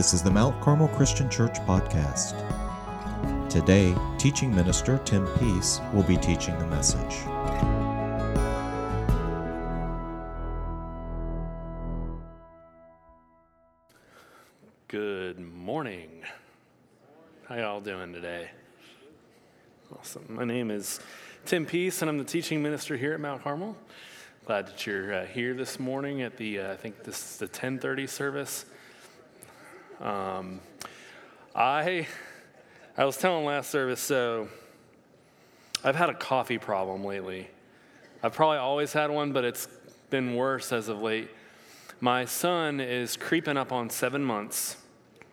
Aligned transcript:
This 0.00 0.14
is 0.14 0.22
the 0.22 0.30
Mount 0.30 0.58
Carmel 0.62 0.88
Christian 0.88 1.28
Church 1.28 1.58
podcast. 1.66 2.32
Today, 3.50 3.94
teaching 4.16 4.50
minister 4.54 4.96
Tim 5.04 5.26
Peace 5.38 5.78
will 5.92 6.04
be 6.04 6.16
teaching 6.16 6.58
the 6.58 6.66
message. 6.68 7.18
Good 14.88 15.38
morning. 15.38 16.22
How 17.46 17.56
y'all 17.56 17.82
doing 17.82 18.14
today? 18.14 18.52
Awesome. 19.98 20.24
My 20.30 20.44
name 20.46 20.70
is 20.70 20.98
Tim 21.44 21.66
Peace, 21.66 22.00
and 22.00 22.08
I'm 22.08 22.16
the 22.16 22.24
teaching 22.24 22.62
minister 22.62 22.96
here 22.96 23.12
at 23.12 23.20
Mount 23.20 23.42
Carmel. 23.42 23.76
Glad 24.46 24.68
that 24.68 24.86
you're 24.86 25.12
uh, 25.12 25.26
here 25.26 25.52
this 25.52 25.78
morning 25.78 26.22
at 26.22 26.38
the 26.38 26.60
uh, 26.60 26.72
I 26.72 26.76
think 26.76 27.04
this 27.04 27.32
is 27.32 27.36
the 27.36 27.48
10:30 27.48 28.08
service. 28.08 28.64
Um, 30.00 30.60
I 31.54 32.06
I 32.96 33.04
was 33.04 33.18
telling 33.18 33.44
last 33.44 33.70
service 33.70 34.00
so 34.00 34.48
I've 35.84 35.96
had 35.96 36.08
a 36.08 36.14
coffee 36.14 36.56
problem 36.56 37.04
lately. 37.04 37.48
I've 38.22 38.32
probably 38.32 38.58
always 38.58 38.92
had 38.94 39.10
one, 39.10 39.32
but 39.32 39.44
it's 39.44 39.68
been 40.08 40.34
worse 40.34 40.72
as 40.72 40.88
of 40.88 41.02
late. 41.02 41.28
My 42.00 42.24
son 42.24 42.80
is 42.80 43.16
creeping 43.16 43.58
up 43.58 43.72
on 43.72 43.90
seven 43.90 44.24
months, 44.24 44.76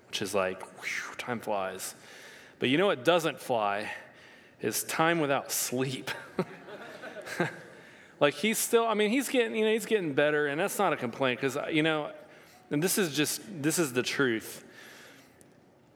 which 0.08 0.22
is 0.22 0.34
like, 0.34 0.62
whew, 0.82 1.16
time 1.18 1.40
flies. 1.40 1.96
But 2.60 2.68
you 2.70 2.78
know 2.78 2.88
what 2.88 3.06
doesn't 3.06 3.40
fly 3.40 3.92
is 4.62 4.84
time 4.84 5.20
without 5.20 5.52
sleep. 5.52 6.12
like 8.20 8.34
he's 8.34 8.58
still, 8.58 8.86
I 8.86 8.96
mean, 8.96 9.12
he's 9.12 9.30
getting, 9.30 9.56
you 9.56 9.66
know, 9.66 9.72
he's 9.72 9.86
getting 9.86 10.14
better, 10.14 10.48
and 10.48 10.60
that's 10.60 10.78
not 10.78 10.92
a 10.92 10.98
complaint 10.98 11.40
because, 11.40 11.58
you 11.72 11.84
know, 11.84 12.12
and 12.72 12.82
this 12.82 12.98
is 12.98 13.16
just, 13.16 13.42
this 13.62 13.80
is 13.80 13.94
the 13.94 14.04
truth. 14.04 14.64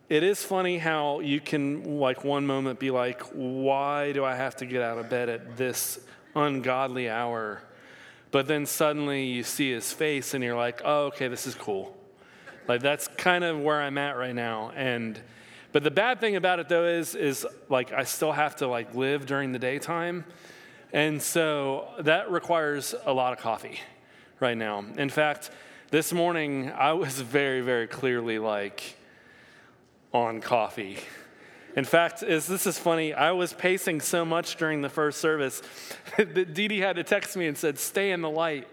It 0.09 0.23
is 0.23 0.44
funny 0.44 0.77
how 0.77 1.22
you 1.22 1.39
can, 1.39 2.00
like, 2.00 2.23
one 2.23 2.45
moment 2.45 2.80
be 2.80 2.91
like, 2.91 3.22
why 3.33 4.11
do 4.11 4.25
I 4.25 4.36
have 4.36 4.58
to 4.58 4.66
get 4.66 4.81
out 4.81 4.97
of 4.97 5.09
bed 5.09 5.30
at 5.30 5.58
this 5.58 5.99
ungodly 6.36 7.09
hour? 7.09 7.61
But 8.31 8.47
then 8.47 8.66
suddenly 8.66 9.25
you 9.25 9.44
see 9.44 9.72
his 9.72 9.92
face 9.92 10.33
and 10.33 10.44
you're 10.44 10.55
like, 10.55 10.81
oh, 10.83 11.08
okay, 11.08 11.27
this 11.27 11.45
is 11.45 11.55
cool. 11.55 11.95
Like 12.67 12.81
that's 12.81 13.08
kind 13.09 13.44
of 13.44 13.59
where 13.59 13.81
I'm 13.81 13.97
at 13.97 14.17
right 14.17 14.33
now. 14.33 14.72
And 14.75 15.19
but 15.72 15.83
the 15.83 15.92
bad 15.92 16.19
thing 16.19 16.36
about 16.36 16.59
it 16.59 16.69
though 16.69 16.86
is 16.86 17.16
is 17.16 17.45
like 17.69 17.92
I 17.92 18.03
still 18.03 18.31
have 18.31 18.58
to 18.58 18.67
like 18.67 18.95
live 18.95 19.25
during 19.25 19.52
the 19.52 19.59
daytime. 19.59 20.25
And 20.94 21.22
so 21.22 21.89
that 21.99 22.31
requires 22.31 22.94
a 23.05 23.14
lot 23.14 23.33
of 23.33 23.39
coffee 23.39 23.80
right 24.39 24.58
now. 24.58 24.86
In 24.97 25.09
fact, 25.09 25.52
this 25.92 26.14
morning 26.14 26.72
I 26.72 26.94
was 26.94 27.20
very, 27.20 27.59
very 27.59 27.86
clearly 27.86 28.39
like 28.39 28.95
on 30.14 30.39
coffee. 30.39 30.98
In 31.75 31.83
fact, 31.83 32.23
is 32.23 32.48
this 32.48 32.66
is 32.66 32.80
funny. 32.80 33.14
I 33.14 33.31
was 33.31 33.52
pacing 33.52 34.00
so 34.00 34.23
much 34.23 34.56
during 34.56 34.81
the 34.81 34.89
first 34.89 35.20
service 35.20 35.61
that 36.17 36.53
Dee 36.53 36.70
Dee 36.70 36.80
had 36.80 36.95
to 36.95 37.03
text 37.03 37.36
me 37.36 37.48
and 37.48 37.58
said, 37.58 37.78
"Stay 37.78 38.11
in 38.11 38.22
the 38.22 38.30
light," 38.30 38.70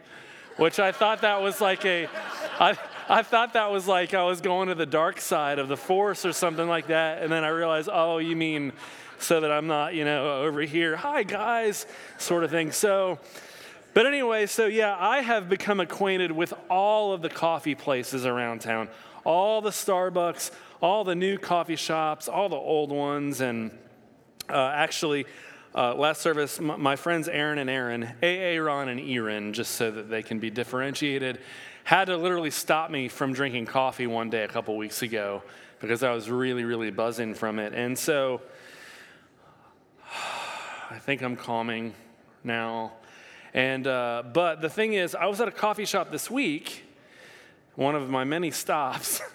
which 0.59 0.79
I 0.79 0.93
thought 0.93 1.23
that 1.23 1.43
was 1.43 1.61
like 1.61 1.85
a, 1.85 2.09
I, 2.61 2.79
I 3.09 3.23
thought 3.23 3.53
that 3.55 3.73
was 3.73 3.89
like 3.89 4.15
I 4.15 4.23
was 4.23 4.41
going 4.41 4.69
to 4.69 4.77
the 4.77 4.87
dark 4.87 5.21
side 5.21 5.59
of 5.59 5.67
the 5.67 5.77
force 5.77 6.25
or 6.25 6.33
something 6.33 6.69
like 6.69 6.87
that, 6.87 7.23
and 7.23 7.33
then 7.33 7.43
I 7.43 7.49
realized, 7.49 7.89
oh, 7.93 8.19
you 8.19 8.37
mean 8.37 8.73
so 9.19 9.41
that 9.41 9.51
I'm 9.51 9.67
not, 9.67 9.95
you 9.95 10.05
know, 10.05 10.43
over 10.43 10.61
here, 10.61 10.95
hi 10.95 11.25
guys, 11.25 11.85
sort 12.17 12.45
of 12.45 12.53
thing. 12.53 12.71
So. 12.71 13.19
But 13.95 14.07
anyway, 14.07 14.47
so 14.47 14.67
yeah, 14.67 14.97
I 14.99 15.23
have 15.23 15.49
become 15.49 15.81
acquainted 15.81 16.31
with 16.31 16.55
all 16.71 17.13
of 17.13 17.23
the 17.23 17.29
coffee 17.29 17.75
places 17.75 18.27
around 18.27 18.61
town, 18.61 18.89
all 19.25 19.61
the 19.61 19.71
Starbucks, 19.71 20.51
all 20.81 21.05
the 21.05 21.15
new 21.15 21.39
coffee 21.39 21.77
shops, 21.77 22.29
all 22.29 22.49
the 22.49 22.57
old 22.57 22.91
ones, 22.91 23.41
and 23.41 23.71
uh, 24.49 24.73
actually, 24.75 25.27
uh, 25.75 25.95
last 25.95 26.21
service, 26.21 26.61
my, 26.61 26.77
my, 26.77 26.97
friends 26.97 27.29
Aaron 27.29 27.59
and 27.59 27.69
Aaron, 27.69 28.09
Aaron 28.23 28.89
and 28.89 29.01
Erin, 29.01 29.53
just 29.53 29.73
so 29.73 29.91
that 29.91 30.09
they 30.09 30.23
can 30.23 30.39
be 30.39 30.51
differentiated, 30.51 31.41
had 31.85 32.07
to 32.07 32.17
literally 32.17 32.51
stop 32.51 32.91
me 32.91 33.09
from 33.09 33.33
drinking 33.33 33.67
coffee 33.67 34.07
one 34.07 34.31
day 34.31 34.45
a 34.45 34.49
couple 34.49 34.77
weeks 34.77 35.03
ago 35.03 35.43
because 35.81 36.03
I 36.03 36.13
was 36.13 36.31
really, 36.31 36.65
really 36.65 36.91
buzzing 36.91 37.35
from 37.35 37.59
it. 37.59 37.73
And 37.75 37.99
so 37.99 38.41
I 40.91 40.99
think 40.99 41.23
I'm 41.23 41.37
calming 41.37 41.95
now. 42.45 42.93
And 43.55 43.87
uh, 43.87 44.25
but 44.33 44.61
the 44.61 44.69
thing 44.69 44.95
is, 44.95 45.15
I 45.15 45.27
was 45.27 45.41
at 45.41 45.49
a 45.49 45.53
coffee 45.53 45.85
shop 45.85 46.11
this 46.11 46.31
week, 46.31 46.85
one 47.75 47.95
of 47.95 48.09
my 48.11 48.25
many 48.25 48.51
stops. 48.51 49.21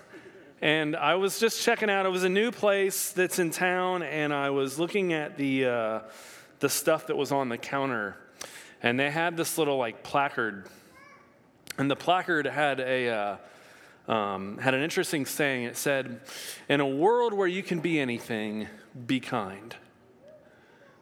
And 0.62 0.96
I 0.96 1.16
was 1.16 1.40
just 1.40 1.62
checking 1.62 1.90
out. 1.90 2.06
It 2.06 2.10
was 2.10 2.24
a 2.24 2.30
new 2.30 2.50
place 2.50 3.12
that's 3.12 3.38
in 3.38 3.52
town, 3.52 4.02
and 4.02 4.34
I 4.34 4.52
was 4.52 4.80
looking 4.80 5.12
at 5.12 5.36
the 5.36 5.66
uh, 5.66 6.00
the 6.60 6.70
stuff 6.70 7.08
that 7.08 7.18
was 7.18 7.34
on 7.34 7.50
the 7.50 7.58
counter, 7.58 8.16
and 8.82 8.98
they 8.98 9.12
had 9.12 9.36
this 9.36 9.58
little 9.58 9.76
like 9.76 10.04
placard, 10.04 10.70
and 11.78 11.92
the 11.92 11.98
placard 11.98 12.46
had 12.46 12.80
a. 12.80 13.10
Uh, 13.10 13.38
um, 14.08 14.58
had 14.58 14.74
an 14.74 14.82
interesting 14.82 15.26
saying. 15.26 15.64
It 15.64 15.78
said, 15.78 16.22
In 16.68 16.80
a 16.80 16.88
world 16.88 17.34
where 17.34 17.48
you 17.48 17.64
can 17.64 17.80
be 17.80 18.00
anything, 18.00 18.68
be 19.06 19.20
kind. 19.20 19.76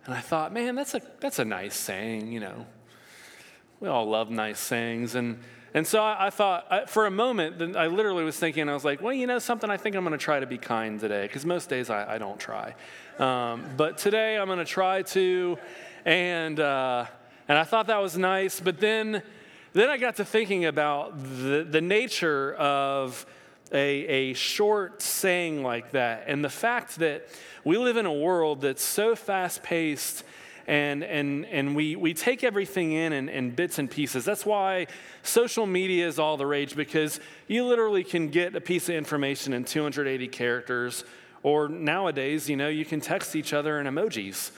And 0.05 0.13
I 0.13 0.21
thought, 0.21 0.53
man, 0.53 0.75
that's 0.75 0.93
a, 0.93 1.01
that's 1.19 1.39
a 1.39 1.45
nice 1.45 1.75
saying, 1.75 2.31
you 2.31 2.39
know. 2.39 2.65
We 3.81 3.87
all 3.87 4.07
love 4.07 4.29
nice 4.29 4.59
sayings. 4.59 5.15
And 5.15 5.39
and 5.73 5.87
so 5.87 6.03
I, 6.03 6.27
I 6.27 6.29
thought, 6.29 6.67
I, 6.69 6.85
for 6.85 7.05
a 7.05 7.11
moment, 7.11 7.75
I 7.75 7.87
literally 7.87 8.23
was 8.23 8.37
thinking, 8.37 8.67
I 8.67 8.73
was 8.73 8.83
like, 8.83 9.01
well, 9.01 9.13
you 9.13 9.25
know, 9.25 9.39
something, 9.39 9.69
I 9.69 9.77
think 9.77 9.95
I'm 9.95 10.03
going 10.03 10.17
to 10.17 10.23
try 10.23 10.39
to 10.39 10.45
be 10.45 10.57
kind 10.57 10.99
today, 10.99 11.23
because 11.23 11.45
most 11.45 11.69
days 11.69 11.89
I, 11.89 12.15
I, 12.15 12.17
don't 12.17 12.39
try. 12.39 12.75
Um, 13.19 13.63
but 13.77 13.97
today 13.97 14.37
I'm 14.37 14.47
going 14.47 14.59
to 14.59 14.65
try 14.65 15.01
to. 15.03 15.57
And, 16.03 16.59
uh, 16.59 17.05
and 17.47 17.57
I 17.57 17.63
thought 17.63 17.87
that 17.87 18.01
was 18.01 18.17
nice. 18.17 18.59
But 18.59 18.79
then, 18.79 19.23
then 19.71 19.89
I 19.89 19.97
got 19.97 20.17
to 20.17 20.25
thinking 20.25 20.65
about 20.65 21.17
the, 21.17 21.65
the 21.67 21.81
nature 21.81 22.53
of 22.55 23.25
a, 23.71 23.77
a 23.77 24.33
short 24.33 25.01
saying 25.01 25.63
like 25.63 25.91
that 25.91 26.25
and 26.27 26.43
the 26.43 26.49
fact 26.49 26.97
that 26.99 27.27
we 27.63 27.77
live 27.77 27.95
in 27.95 28.05
a 28.05 28.13
world 28.13 28.59
that's 28.61 28.83
so 28.83 29.15
fast 29.15 29.63
paced 29.63 30.25
and, 30.67 31.03
and, 31.03 31.45
and 31.45 31.75
we, 31.75 31.95
we 31.95 32.13
take 32.13 32.43
everything 32.43 32.93
in, 32.93 33.13
in 33.13 33.29
in 33.41 33.51
bits 33.51 33.79
and 33.79 33.89
pieces. 33.89 34.23
That's 34.23 34.45
why 34.45 34.87
social 35.23 35.65
media 35.65 36.07
is 36.07 36.19
all 36.19 36.37
the 36.37 36.45
rage 36.45 36.75
because 36.75 37.19
you 37.47 37.65
literally 37.65 38.03
can 38.03 38.29
get 38.29 38.55
a 38.55 38.61
piece 38.61 38.87
of 38.87 38.95
information 38.95 39.53
in 39.53 39.65
280 39.65 40.27
characters, 40.27 41.03
or 41.43 41.67
nowadays, 41.67 42.49
you 42.49 42.55
know, 42.55 42.69
you 42.69 42.85
can 42.85 43.01
text 43.01 43.35
each 43.35 43.51
other 43.51 43.79
in 43.79 43.87
emojis. 43.87 44.51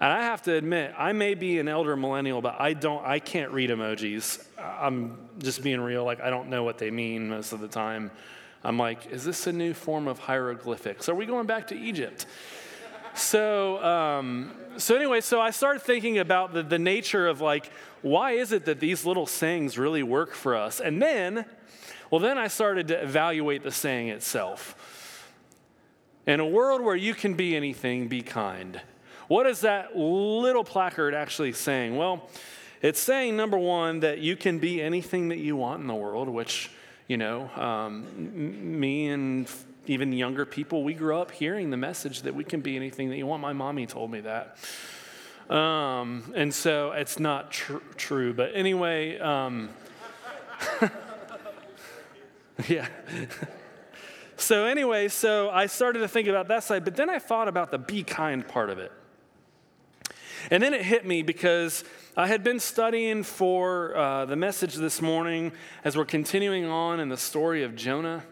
And 0.00 0.12
I 0.12 0.24
have 0.24 0.42
to 0.42 0.54
admit, 0.54 0.92
I 0.98 1.12
may 1.12 1.34
be 1.34 1.58
an 1.58 1.68
elder 1.68 1.96
millennial, 1.96 2.42
but 2.42 2.60
I 2.60 2.74
don't, 2.74 3.02
I 3.04 3.18
can't 3.18 3.52
read 3.52 3.70
emojis. 3.70 4.44
I'm 4.58 5.16
just 5.38 5.62
being 5.62 5.80
real. 5.80 6.04
Like, 6.04 6.20
I 6.20 6.28
don't 6.28 6.50
know 6.50 6.64
what 6.64 6.78
they 6.78 6.90
mean 6.90 7.30
most 7.30 7.52
of 7.52 7.60
the 7.60 7.68
time. 7.68 8.10
I'm 8.62 8.76
like, 8.76 9.06
is 9.06 9.24
this 9.24 9.46
a 9.46 9.52
new 9.52 9.72
form 9.72 10.08
of 10.08 10.18
hieroglyphics? 10.18 11.08
Are 11.08 11.14
we 11.14 11.24
going 11.24 11.46
back 11.46 11.68
to 11.68 11.76
Egypt? 11.76 12.26
So, 13.14 13.82
um, 13.82 14.52
so 14.78 14.96
anyway, 14.96 15.20
so 15.20 15.40
I 15.40 15.50
started 15.50 15.82
thinking 15.82 16.18
about 16.18 16.52
the, 16.52 16.62
the 16.62 16.78
nature 16.78 17.26
of 17.26 17.40
like, 17.40 17.70
why 18.02 18.32
is 18.32 18.52
it 18.52 18.64
that 18.66 18.80
these 18.80 19.04
little 19.04 19.26
sayings 19.26 19.78
really 19.78 20.02
work 20.02 20.34
for 20.34 20.54
us? 20.54 20.80
And 20.80 21.00
then, 21.00 21.44
well, 22.10 22.20
then 22.20 22.38
I 22.38 22.48
started 22.48 22.88
to 22.88 23.02
evaluate 23.02 23.62
the 23.62 23.70
saying 23.70 24.08
itself. 24.08 25.32
In 26.26 26.40
a 26.40 26.46
world 26.46 26.80
where 26.80 26.96
you 26.96 27.14
can 27.14 27.34
be 27.34 27.54
anything, 27.56 28.08
be 28.08 28.22
kind. 28.22 28.80
What 29.28 29.46
is 29.46 29.60
that 29.60 29.96
little 29.96 30.64
placard 30.64 31.14
actually 31.14 31.52
saying? 31.52 31.96
Well, 31.96 32.28
it's 32.82 33.00
saying, 33.00 33.36
number 33.36 33.58
one, 33.58 34.00
that 34.00 34.18
you 34.18 34.36
can 34.36 34.58
be 34.58 34.82
anything 34.82 35.28
that 35.28 35.38
you 35.38 35.56
want 35.56 35.80
in 35.80 35.86
the 35.86 35.94
world, 35.94 36.28
which, 36.28 36.70
you 37.08 37.16
know, 37.16 37.50
um, 37.56 38.78
me 38.78 39.08
and 39.08 39.48
even 39.90 40.12
younger 40.12 40.44
people, 40.44 40.82
we 40.82 40.94
grew 40.94 41.16
up 41.16 41.30
hearing 41.30 41.70
the 41.70 41.76
message 41.76 42.22
that 42.22 42.34
we 42.34 42.44
can 42.44 42.60
be 42.60 42.76
anything 42.76 43.08
that 43.10 43.16
you 43.16 43.26
want. 43.26 43.42
My 43.42 43.52
mommy 43.52 43.86
told 43.86 44.10
me 44.10 44.20
that. 44.20 44.56
Um, 45.48 46.32
and 46.34 46.52
so 46.52 46.92
it's 46.92 47.18
not 47.18 47.52
tr- 47.52 47.76
true. 47.96 48.34
But 48.34 48.50
anyway, 48.54 49.18
um, 49.18 49.70
yeah. 52.68 52.88
so, 54.36 54.64
anyway, 54.64 55.08
so 55.08 55.50
I 55.50 55.66
started 55.66 56.00
to 56.00 56.08
think 56.08 56.28
about 56.28 56.48
that 56.48 56.64
side, 56.64 56.84
but 56.84 56.96
then 56.96 57.08
I 57.08 57.18
thought 57.18 57.48
about 57.48 57.70
the 57.70 57.78
be 57.78 58.02
kind 58.02 58.46
part 58.46 58.70
of 58.70 58.78
it. 58.78 58.92
And 60.50 60.62
then 60.62 60.74
it 60.74 60.82
hit 60.82 61.04
me 61.06 61.22
because 61.22 61.84
I 62.16 62.28
had 62.28 62.44
been 62.44 62.60
studying 62.60 63.22
for 63.22 63.96
uh, 63.96 64.24
the 64.26 64.36
message 64.36 64.76
this 64.76 65.02
morning 65.02 65.52
as 65.84 65.96
we're 65.96 66.04
continuing 66.04 66.64
on 66.64 67.00
in 67.00 67.08
the 67.08 67.16
story 67.16 67.62
of 67.62 67.74
Jonah. 67.74 68.24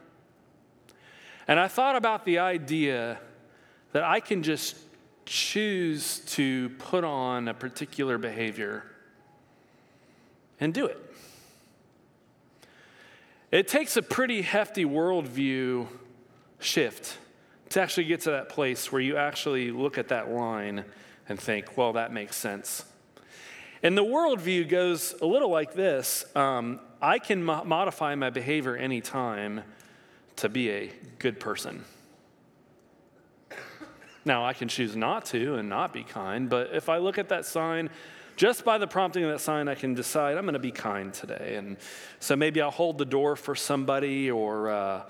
And 1.46 1.60
I 1.60 1.68
thought 1.68 1.96
about 1.96 2.24
the 2.24 2.38
idea 2.38 3.18
that 3.92 4.02
I 4.02 4.20
can 4.20 4.42
just 4.42 4.76
choose 5.26 6.20
to 6.20 6.70
put 6.78 7.04
on 7.04 7.48
a 7.48 7.54
particular 7.54 8.18
behavior 8.18 8.84
and 10.60 10.72
do 10.72 10.86
it. 10.86 10.98
It 13.50 13.68
takes 13.68 13.96
a 13.96 14.02
pretty 14.02 14.42
hefty 14.42 14.84
worldview 14.84 15.86
shift 16.58 17.18
to 17.70 17.80
actually 17.80 18.04
get 18.04 18.22
to 18.22 18.30
that 18.30 18.48
place 18.48 18.90
where 18.90 19.00
you 19.00 19.16
actually 19.16 19.70
look 19.70 19.98
at 19.98 20.08
that 20.08 20.30
line 20.30 20.84
and 21.28 21.38
think, 21.38 21.76
well, 21.76 21.92
that 21.92 22.12
makes 22.12 22.36
sense. 22.36 22.84
And 23.82 23.96
the 23.96 24.04
worldview 24.04 24.68
goes 24.68 25.14
a 25.20 25.26
little 25.26 25.50
like 25.50 25.74
this 25.74 26.24
um, 26.34 26.80
I 27.00 27.18
can 27.18 27.44
mo- 27.44 27.64
modify 27.64 28.14
my 28.14 28.30
behavior 28.30 28.76
anytime 28.76 29.62
to 30.36 30.48
be 30.48 30.70
a 30.70 30.92
good 31.18 31.40
person. 31.40 31.84
Now, 34.24 34.44
I 34.44 34.54
can 34.54 34.68
choose 34.68 34.96
not 34.96 35.26
to 35.26 35.56
and 35.56 35.68
not 35.68 35.92
be 35.92 36.02
kind, 36.02 36.48
but 36.48 36.70
if 36.72 36.88
I 36.88 36.96
look 36.96 37.18
at 37.18 37.28
that 37.28 37.44
sign, 37.44 37.90
just 38.36 38.64
by 38.64 38.78
the 38.78 38.86
prompting 38.86 39.22
of 39.22 39.30
that 39.30 39.40
sign, 39.40 39.68
I 39.68 39.74
can 39.74 39.94
decide 39.94 40.36
I'm 40.36 40.44
going 40.44 40.54
to 40.54 40.58
be 40.58 40.72
kind 40.72 41.12
today. 41.12 41.56
And 41.56 41.76
so 42.20 42.34
maybe 42.34 42.60
I'll 42.60 42.70
hold 42.70 42.98
the 42.98 43.04
door 43.04 43.36
for 43.36 43.54
somebody 43.54 44.30
or, 44.30 44.70
uh, 44.70 45.02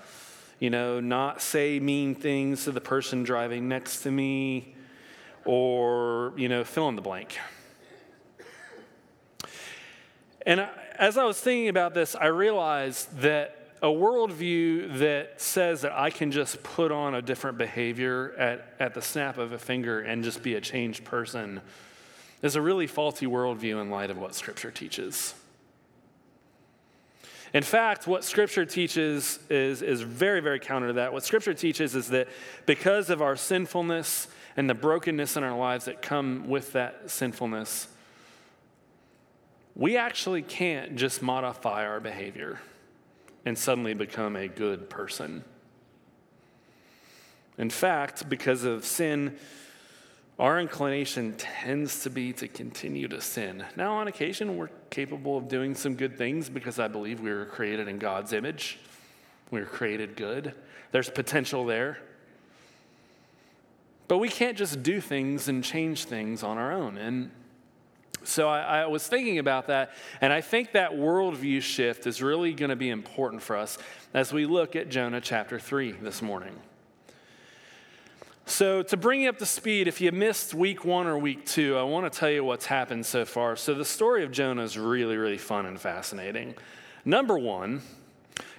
you 0.59 0.69
know, 0.69 0.99
not 0.99 1.41
say 1.41 1.79
mean 1.79 2.13
things 2.13 2.65
to 2.65 2.71
the 2.71 2.81
person 2.81 3.23
driving 3.23 3.67
next 3.67 4.01
to 4.01 4.11
me 4.11 4.75
or, 5.45 6.33
you 6.35 6.49
know, 6.49 6.63
fill 6.63 6.89
in 6.89 6.95
the 6.95 7.01
blank. 7.01 7.37
And 10.45 10.67
as 10.99 11.17
I 11.17 11.23
was 11.23 11.39
thinking 11.39 11.69
about 11.69 11.93
this, 11.93 12.15
I 12.15 12.27
realized 12.27 13.19
that 13.19 13.54
a 13.81 13.87
worldview 13.87 14.99
that 14.99 15.41
says 15.41 15.81
that 15.81 15.91
I 15.91 16.09
can 16.09 16.31
just 16.31 16.63
put 16.63 16.91
on 16.91 17.13
a 17.13 17.21
different 17.21 17.57
behavior 17.57 18.33
at, 18.37 18.73
at 18.79 18.93
the 18.93 19.01
snap 19.01 19.37
of 19.37 19.51
a 19.51 19.59
finger 19.59 19.99
and 19.99 20.23
just 20.23 20.41
be 20.41 20.55
a 20.55 20.61
changed 20.61 21.03
person 21.03 21.61
is 22.41 22.55
a 22.55 22.61
really 22.61 22.87
faulty 22.87 23.25
worldview 23.25 23.81
in 23.81 23.89
light 23.89 24.09
of 24.09 24.17
what 24.17 24.33
Scripture 24.33 24.71
teaches. 24.71 25.33
In 27.53 27.63
fact, 27.63 28.07
what 28.07 28.23
Scripture 28.23 28.65
teaches 28.65 29.39
is, 29.49 29.81
is 29.81 30.01
very, 30.01 30.41
very 30.41 30.59
counter 30.59 30.87
to 30.87 30.93
that. 30.93 31.13
What 31.13 31.23
Scripture 31.23 31.53
teaches 31.53 31.95
is 31.95 32.09
that 32.09 32.27
because 32.65 33.09
of 33.09 33.21
our 33.21 33.35
sinfulness 33.35 34.27
and 34.57 34.69
the 34.69 34.73
brokenness 34.73 35.37
in 35.37 35.43
our 35.43 35.57
lives 35.57 35.85
that 35.85 36.01
come 36.01 36.47
with 36.47 36.73
that 36.73 37.09
sinfulness, 37.09 37.87
we 39.75 39.97
actually 39.97 40.41
can't 40.41 40.95
just 40.95 41.21
modify 41.21 41.85
our 41.85 41.99
behavior 41.99 42.59
and 43.45 43.57
suddenly 43.57 43.93
become 43.93 44.35
a 44.35 44.47
good 44.47 44.89
person. 44.89 45.43
In 47.57 47.69
fact, 47.69 48.27
because 48.27 48.63
of 48.63 48.83
sin, 48.83 49.37
our 50.37 50.59
inclination 50.59 51.33
tends 51.37 52.03
to 52.03 52.09
be 52.09 52.33
to 52.33 52.47
continue 52.47 53.07
to 53.07 53.21
sin. 53.21 53.63
Now, 53.77 53.93
on 53.93 54.07
occasion, 54.07 54.57
we're 54.57 54.69
capable 54.89 55.37
of 55.37 55.47
doing 55.47 55.75
some 55.75 55.95
good 55.95 56.17
things 56.17 56.49
because 56.49 56.79
I 56.79 56.89
believe 56.89 57.21
we 57.21 57.31
were 57.31 57.45
created 57.45 57.87
in 57.87 57.99
God's 57.99 58.33
image. 58.33 58.77
We 59.51 59.61
were 59.61 59.65
created 59.65 60.17
good. 60.17 60.53
There's 60.91 61.09
potential 61.09 61.65
there. 61.65 61.99
But 64.07 64.17
we 64.17 64.27
can't 64.27 64.57
just 64.57 64.83
do 64.83 64.99
things 64.99 65.47
and 65.47 65.63
change 65.63 66.05
things 66.05 66.43
on 66.43 66.57
our 66.57 66.73
own. 66.73 66.97
And 66.97 67.31
so 68.27 68.47
I, 68.47 68.81
I, 68.81 68.85
was 68.87 69.07
thinking 69.07 69.39
about 69.39 69.67
that, 69.67 69.91
and 70.21 70.33
I 70.33 70.41
think 70.41 70.73
that 70.73 70.91
worldview 70.91 71.61
shift 71.61 72.07
is 72.07 72.21
really 72.21 72.53
going 72.53 72.69
to 72.69 72.75
be 72.75 72.89
important 72.89 73.41
for 73.41 73.55
us 73.55 73.77
as 74.13 74.33
we 74.33 74.45
look 74.45 74.75
at 74.75 74.89
Jonah 74.89 75.21
chapter 75.21 75.59
3 75.59 75.93
this 75.93 76.21
morning. 76.21 76.55
So, 78.47 78.83
to 78.83 78.97
bring 78.97 79.23
you 79.23 79.29
up 79.29 79.39
to 79.39 79.45
speed, 79.45 79.87
if 79.87 79.99
you 80.01 80.11
missed 80.11 80.53
week 80.53 80.85
one 80.85 81.07
or 81.07 81.17
week 81.17 81.45
two, 81.45 81.77
I 81.77 81.83
want 81.83 82.11
to 82.11 82.19
tell 82.19 82.29
you 82.29 82.43
what's 82.43 82.67
happened 82.67 83.05
so 83.05 83.25
far. 83.25 83.55
So, 83.55 83.73
the 83.73 83.85
story 83.85 84.23
of 84.23 84.31
Jonah 84.31 84.61
is 84.61 84.77
really, 84.77 85.17
really 85.17 85.39
fun 85.39 85.65
and 85.65 85.79
fascinating. 85.79 86.53
Number 87.05 87.39
one, 87.39 87.81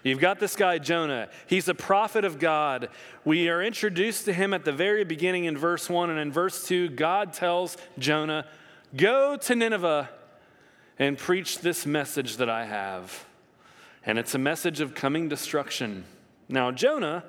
You've 0.06 0.20
got 0.20 0.38
this 0.38 0.54
guy, 0.54 0.78
Jonah. 0.78 1.28
He's 1.48 1.68
a 1.68 1.74
prophet 1.74 2.24
of 2.24 2.38
God. 2.38 2.90
We 3.24 3.48
are 3.48 3.60
introduced 3.60 4.24
to 4.26 4.32
him 4.32 4.54
at 4.54 4.64
the 4.64 4.70
very 4.70 5.02
beginning 5.02 5.46
in 5.46 5.58
verse 5.58 5.90
1, 5.90 6.10
and 6.10 6.18
in 6.20 6.30
verse 6.30 6.64
2, 6.68 6.90
God 6.90 7.32
tells 7.32 7.76
Jonah, 7.98 8.46
Go 8.94 9.36
to 9.36 9.56
Nineveh 9.56 10.10
and 10.98 11.18
preach 11.18 11.58
this 11.58 11.86
message 11.86 12.36
that 12.36 12.48
I 12.48 12.66
have. 12.66 13.24
And 14.04 14.18
it's 14.18 14.34
a 14.34 14.38
message 14.38 14.80
of 14.80 14.94
coming 14.94 15.28
destruction. 15.28 16.04
Now, 16.48 16.70
Jonah, 16.70 17.24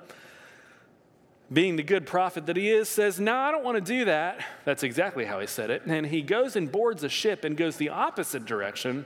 being 1.51 1.75
the 1.75 1.83
good 1.83 2.05
prophet 2.05 2.45
that 2.45 2.57
he 2.57 2.69
is, 2.69 2.87
says, 2.87 3.19
No, 3.19 3.35
I 3.35 3.51
don't 3.51 3.63
want 3.63 3.75
to 3.75 3.93
do 3.93 4.05
that. 4.05 4.45
That's 4.65 4.83
exactly 4.83 5.25
how 5.25 5.39
he 5.39 5.47
said 5.47 5.69
it. 5.71 5.83
And 5.85 6.05
he 6.05 6.21
goes 6.21 6.55
and 6.55 6.71
boards 6.71 7.03
a 7.03 7.09
ship 7.09 7.43
and 7.43 7.57
goes 7.57 7.77
the 7.77 7.89
opposite 7.89 8.45
direction 8.45 9.05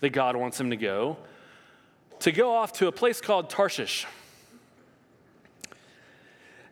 that 0.00 0.10
God 0.10 0.36
wants 0.36 0.58
him 0.58 0.70
to 0.70 0.76
go, 0.76 1.18
to 2.20 2.32
go 2.32 2.54
off 2.54 2.72
to 2.74 2.86
a 2.86 2.92
place 2.92 3.20
called 3.20 3.50
Tarshish. 3.50 4.06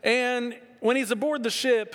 And 0.02 0.56
when 0.80 0.96
he's 0.96 1.10
aboard 1.10 1.42
the 1.42 1.50
ship, 1.50 1.94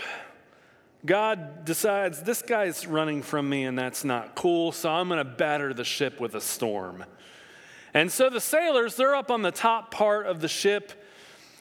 God 1.05 1.65
decides 1.65 2.21
this 2.23 2.41
guy's 2.41 2.87
running 2.87 3.21
from 3.21 3.49
me 3.49 3.65
and 3.65 3.77
that's 3.77 4.03
not 4.03 4.35
cool, 4.35 4.71
so 4.71 4.89
I'm 4.89 5.09
going 5.09 5.17
to 5.17 5.25
batter 5.25 5.73
the 5.73 5.83
ship 5.83 6.19
with 6.19 6.35
a 6.35 6.41
storm. 6.41 7.03
And 7.93 8.11
so 8.11 8.29
the 8.29 8.39
sailors, 8.39 8.95
they're 8.95 9.15
up 9.15 9.29
on 9.29 9.41
the 9.41 9.51
top 9.51 9.91
part 9.91 10.25
of 10.25 10.39
the 10.39 10.47
ship 10.47 10.93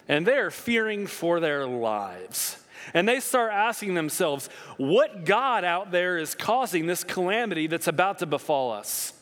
and 0.08 0.26
they're 0.26 0.50
fearing 0.50 1.06
for 1.06 1.40
their 1.40 1.66
lives. 1.66 2.58
And 2.94 3.08
they 3.08 3.20
start 3.20 3.52
asking 3.52 3.94
themselves, 3.94 4.48
what 4.76 5.24
God 5.24 5.64
out 5.64 5.90
there 5.90 6.18
is 6.18 6.34
causing 6.34 6.86
this 6.86 7.04
calamity 7.04 7.66
that's 7.66 7.86
about 7.86 8.18
to 8.18 8.26
befall 8.26 8.72
us? 8.72 9.12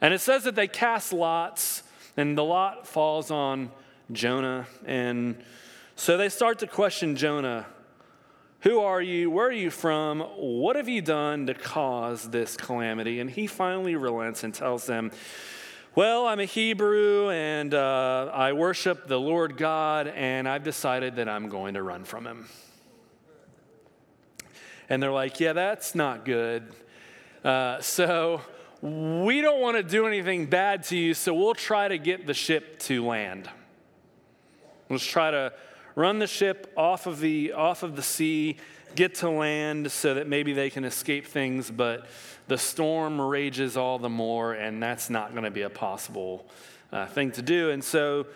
And 0.00 0.12
it 0.12 0.20
says 0.20 0.44
that 0.44 0.54
they 0.54 0.68
cast 0.68 1.12
lots, 1.12 1.82
and 2.16 2.36
the 2.36 2.44
lot 2.44 2.86
falls 2.86 3.30
on 3.30 3.70
Jonah. 4.12 4.66
And 4.84 5.42
so 5.96 6.16
they 6.16 6.28
start 6.28 6.58
to 6.60 6.66
question 6.66 7.16
Jonah 7.16 7.66
who 8.60 8.80
are 8.80 9.00
you? 9.00 9.30
Where 9.30 9.46
are 9.46 9.52
you 9.52 9.70
from? 9.70 10.20
What 10.20 10.74
have 10.74 10.88
you 10.88 11.00
done 11.00 11.46
to 11.46 11.54
cause 11.54 12.28
this 12.28 12.56
calamity? 12.56 13.20
And 13.20 13.30
he 13.30 13.46
finally 13.46 13.94
relents 13.94 14.42
and 14.42 14.52
tells 14.52 14.84
them, 14.84 15.12
Well, 15.94 16.26
I'm 16.26 16.40
a 16.40 16.44
Hebrew 16.44 17.30
and 17.30 17.72
uh, 17.72 18.32
I 18.34 18.54
worship 18.54 19.06
the 19.06 19.18
Lord 19.18 19.56
God, 19.56 20.08
and 20.08 20.48
I've 20.48 20.64
decided 20.64 21.16
that 21.16 21.28
I'm 21.28 21.48
going 21.48 21.74
to 21.74 21.82
run 21.82 22.04
from 22.04 22.26
him. 22.26 22.48
And 24.88 25.00
they're 25.00 25.12
like, 25.12 25.38
Yeah, 25.38 25.52
that's 25.52 25.94
not 25.94 26.24
good. 26.24 26.64
Uh, 27.44 27.80
so 27.80 28.40
we 28.82 29.40
don't 29.40 29.60
want 29.60 29.76
to 29.76 29.84
do 29.84 30.08
anything 30.08 30.46
bad 30.46 30.82
to 30.84 30.96
you, 30.96 31.14
so 31.14 31.32
we'll 31.32 31.54
try 31.54 31.86
to 31.86 31.96
get 31.98 32.26
the 32.26 32.34
ship 32.34 32.80
to 32.80 33.06
land. 33.06 33.48
Let's 34.90 35.06
try 35.06 35.30
to 35.30 35.52
run 35.98 36.20
the 36.20 36.28
ship 36.28 36.72
off 36.76 37.08
of 37.08 37.18
the, 37.18 37.52
off 37.52 37.82
of 37.82 37.96
the 37.96 38.02
sea, 38.02 38.56
get 38.94 39.16
to 39.16 39.28
land 39.28 39.90
so 39.90 40.14
that 40.14 40.28
maybe 40.28 40.52
they 40.52 40.70
can 40.70 40.84
escape 40.84 41.26
things, 41.26 41.72
but 41.72 42.06
the 42.46 42.56
storm 42.56 43.20
rages 43.20 43.76
all 43.76 43.98
the 43.98 44.08
more, 44.08 44.52
and 44.52 44.80
that's 44.80 45.10
not 45.10 45.32
going 45.32 45.42
to 45.42 45.50
be 45.50 45.62
a 45.62 45.70
possible 45.70 46.46
uh, 46.92 47.06
thing 47.06 47.32
to 47.32 47.42
do. 47.42 47.70
And 47.70 47.82
so 47.82 48.26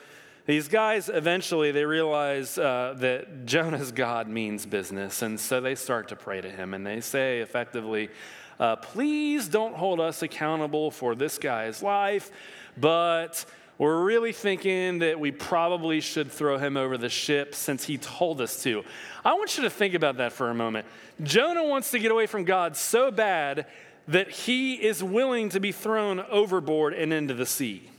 these 0.44 0.66
guys 0.66 1.08
eventually 1.08 1.70
they 1.70 1.84
realize 1.84 2.58
uh, 2.58 2.94
that 2.98 3.46
Jonah's 3.46 3.92
God 3.92 4.26
means 4.26 4.66
business, 4.66 5.22
and 5.22 5.38
so 5.38 5.60
they 5.60 5.76
start 5.76 6.08
to 6.08 6.16
pray 6.16 6.40
to 6.40 6.50
him, 6.50 6.74
and 6.74 6.84
they 6.84 7.00
say 7.00 7.38
effectively, 7.38 8.10
uh, 8.58 8.74
"Please 8.74 9.46
don't 9.46 9.76
hold 9.76 10.00
us 10.00 10.20
accountable 10.20 10.90
for 10.90 11.14
this 11.14 11.38
guy's 11.38 11.80
life, 11.80 12.32
but." 12.76 13.46
We're 13.82 14.04
really 14.04 14.30
thinking 14.30 15.00
that 15.00 15.18
we 15.18 15.32
probably 15.32 16.00
should 16.00 16.30
throw 16.30 16.56
him 16.56 16.76
over 16.76 16.96
the 16.96 17.08
ship 17.08 17.52
since 17.52 17.82
he 17.82 17.98
told 17.98 18.40
us 18.40 18.62
to. 18.62 18.84
I 19.24 19.34
want 19.34 19.56
you 19.56 19.64
to 19.64 19.70
think 19.70 19.94
about 19.94 20.18
that 20.18 20.32
for 20.32 20.50
a 20.50 20.54
moment. 20.54 20.86
Jonah 21.20 21.64
wants 21.64 21.90
to 21.90 21.98
get 21.98 22.12
away 22.12 22.28
from 22.28 22.44
God 22.44 22.76
so 22.76 23.10
bad 23.10 23.66
that 24.06 24.30
he 24.30 24.74
is 24.74 25.02
willing 25.02 25.48
to 25.48 25.58
be 25.58 25.72
thrown 25.72 26.20
overboard 26.20 26.94
and 26.94 27.12
into 27.12 27.34
the 27.34 27.44
sea. 27.44 27.90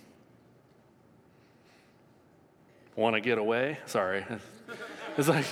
Want 2.95 3.17
to 3.17 3.19
get 3.19 3.37
away? 3.37 3.79
Sorry. 3.85 4.25
It's 5.17 5.27
like, 5.27 5.45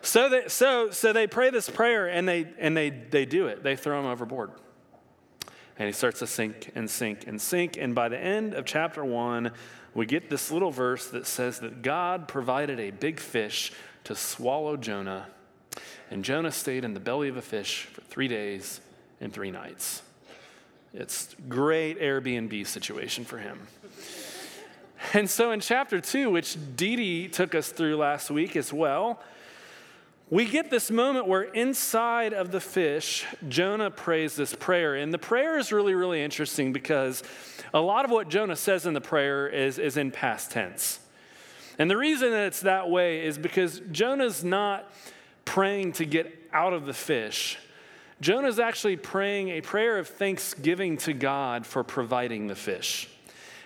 so 0.00 0.30
they, 0.30 0.48
so, 0.48 0.90
so 0.90 1.12
they 1.12 1.26
pray 1.26 1.50
this 1.50 1.68
prayer 1.68 2.08
and 2.08 2.26
they, 2.26 2.48
and 2.58 2.74
they, 2.74 2.88
they 2.88 3.26
do 3.26 3.48
it. 3.48 3.62
They 3.62 3.76
throw 3.76 4.00
him 4.00 4.06
overboard. 4.06 4.52
And 5.80 5.86
he 5.86 5.94
starts 5.94 6.18
to 6.18 6.26
sink 6.26 6.72
and 6.74 6.90
sink 6.90 7.26
and 7.26 7.40
sink. 7.40 7.78
And 7.78 7.94
by 7.94 8.10
the 8.10 8.18
end 8.18 8.52
of 8.52 8.66
chapter 8.66 9.02
one, 9.02 9.52
we 9.94 10.04
get 10.04 10.28
this 10.28 10.50
little 10.50 10.70
verse 10.70 11.06
that 11.06 11.26
says 11.26 11.60
that 11.60 11.80
God 11.80 12.28
provided 12.28 12.78
a 12.78 12.90
big 12.90 13.18
fish 13.18 13.72
to 14.04 14.14
swallow 14.14 14.76
Jonah. 14.76 15.28
And 16.10 16.22
Jonah 16.22 16.52
stayed 16.52 16.84
in 16.84 16.92
the 16.92 17.00
belly 17.00 17.30
of 17.30 17.38
a 17.38 17.42
fish 17.42 17.88
for 17.94 18.02
three 18.02 18.28
days 18.28 18.82
and 19.22 19.32
three 19.32 19.50
nights. 19.50 20.02
It's 20.92 21.34
great 21.48 21.98
Airbnb 21.98 22.66
situation 22.66 23.24
for 23.24 23.38
him. 23.38 23.66
And 25.14 25.30
so 25.30 25.50
in 25.50 25.60
chapter 25.60 25.98
two, 25.98 26.28
which 26.28 26.58
Dee 26.76 26.96
Dee 26.96 27.28
took 27.28 27.54
us 27.54 27.72
through 27.72 27.96
last 27.96 28.30
week 28.30 28.54
as 28.54 28.70
well, 28.70 29.18
we 30.30 30.44
get 30.44 30.70
this 30.70 30.92
moment 30.92 31.26
where 31.26 31.42
inside 31.42 32.32
of 32.32 32.52
the 32.52 32.60
fish, 32.60 33.26
Jonah 33.48 33.90
prays 33.90 34.36
this 34.36 34.54
prayer. 34.54 34.94
And 34.94 35.12
the 35.12 35.18
prayer 35.18 35.58
is 35.58 35.72
really, 35.72 35.94
really 35.94 36.22
interesting 36.22 36.72
because 36.72 37.24
a 37.74 37.80
lot 37.80 38.04
of 38.04 38.12
what 38.12 38.28
Jonah 38.28 38.54
says 38.54 38.86
in 38.86 38.94
the 38.94 39.00
prayer 39.00 39.48
is, 39.48 39.78
is 39.78 39.96
in 39.96 40.12
past 40.12 40.52
tense. 40.52 41.00
And 41.80 41.90
the 41.90 41.96
reason 41.96 42.30
that 42.30 42.46
it's 42.46 42.60
that 42.60 42.88
way 42.88 43.26
is 43.26 43.38
because 43.38 43.82
Jonah's 43.90 44.44
not 44.44 44.92
praying 45.44 45.92
to 45.94 46.04
get 46.04 46.48
out 46.52 46.74
of 46.74 46.86
the 46.86 46.94
fish. 46.94 47.58
Jonah's 48.20 48.60
actually 48.60 48.96
praying 48.96 49.48
a 49.48 49.60
prayer 49.62 49.98
of 49.98 50.06
thanksgiving 50.06 50.96
to 50.98 51.12
God 51.12 51.66
for 51.66 51.82
providing 51.82 52.46
the 52.46 52.54
fish. 52.54 53.08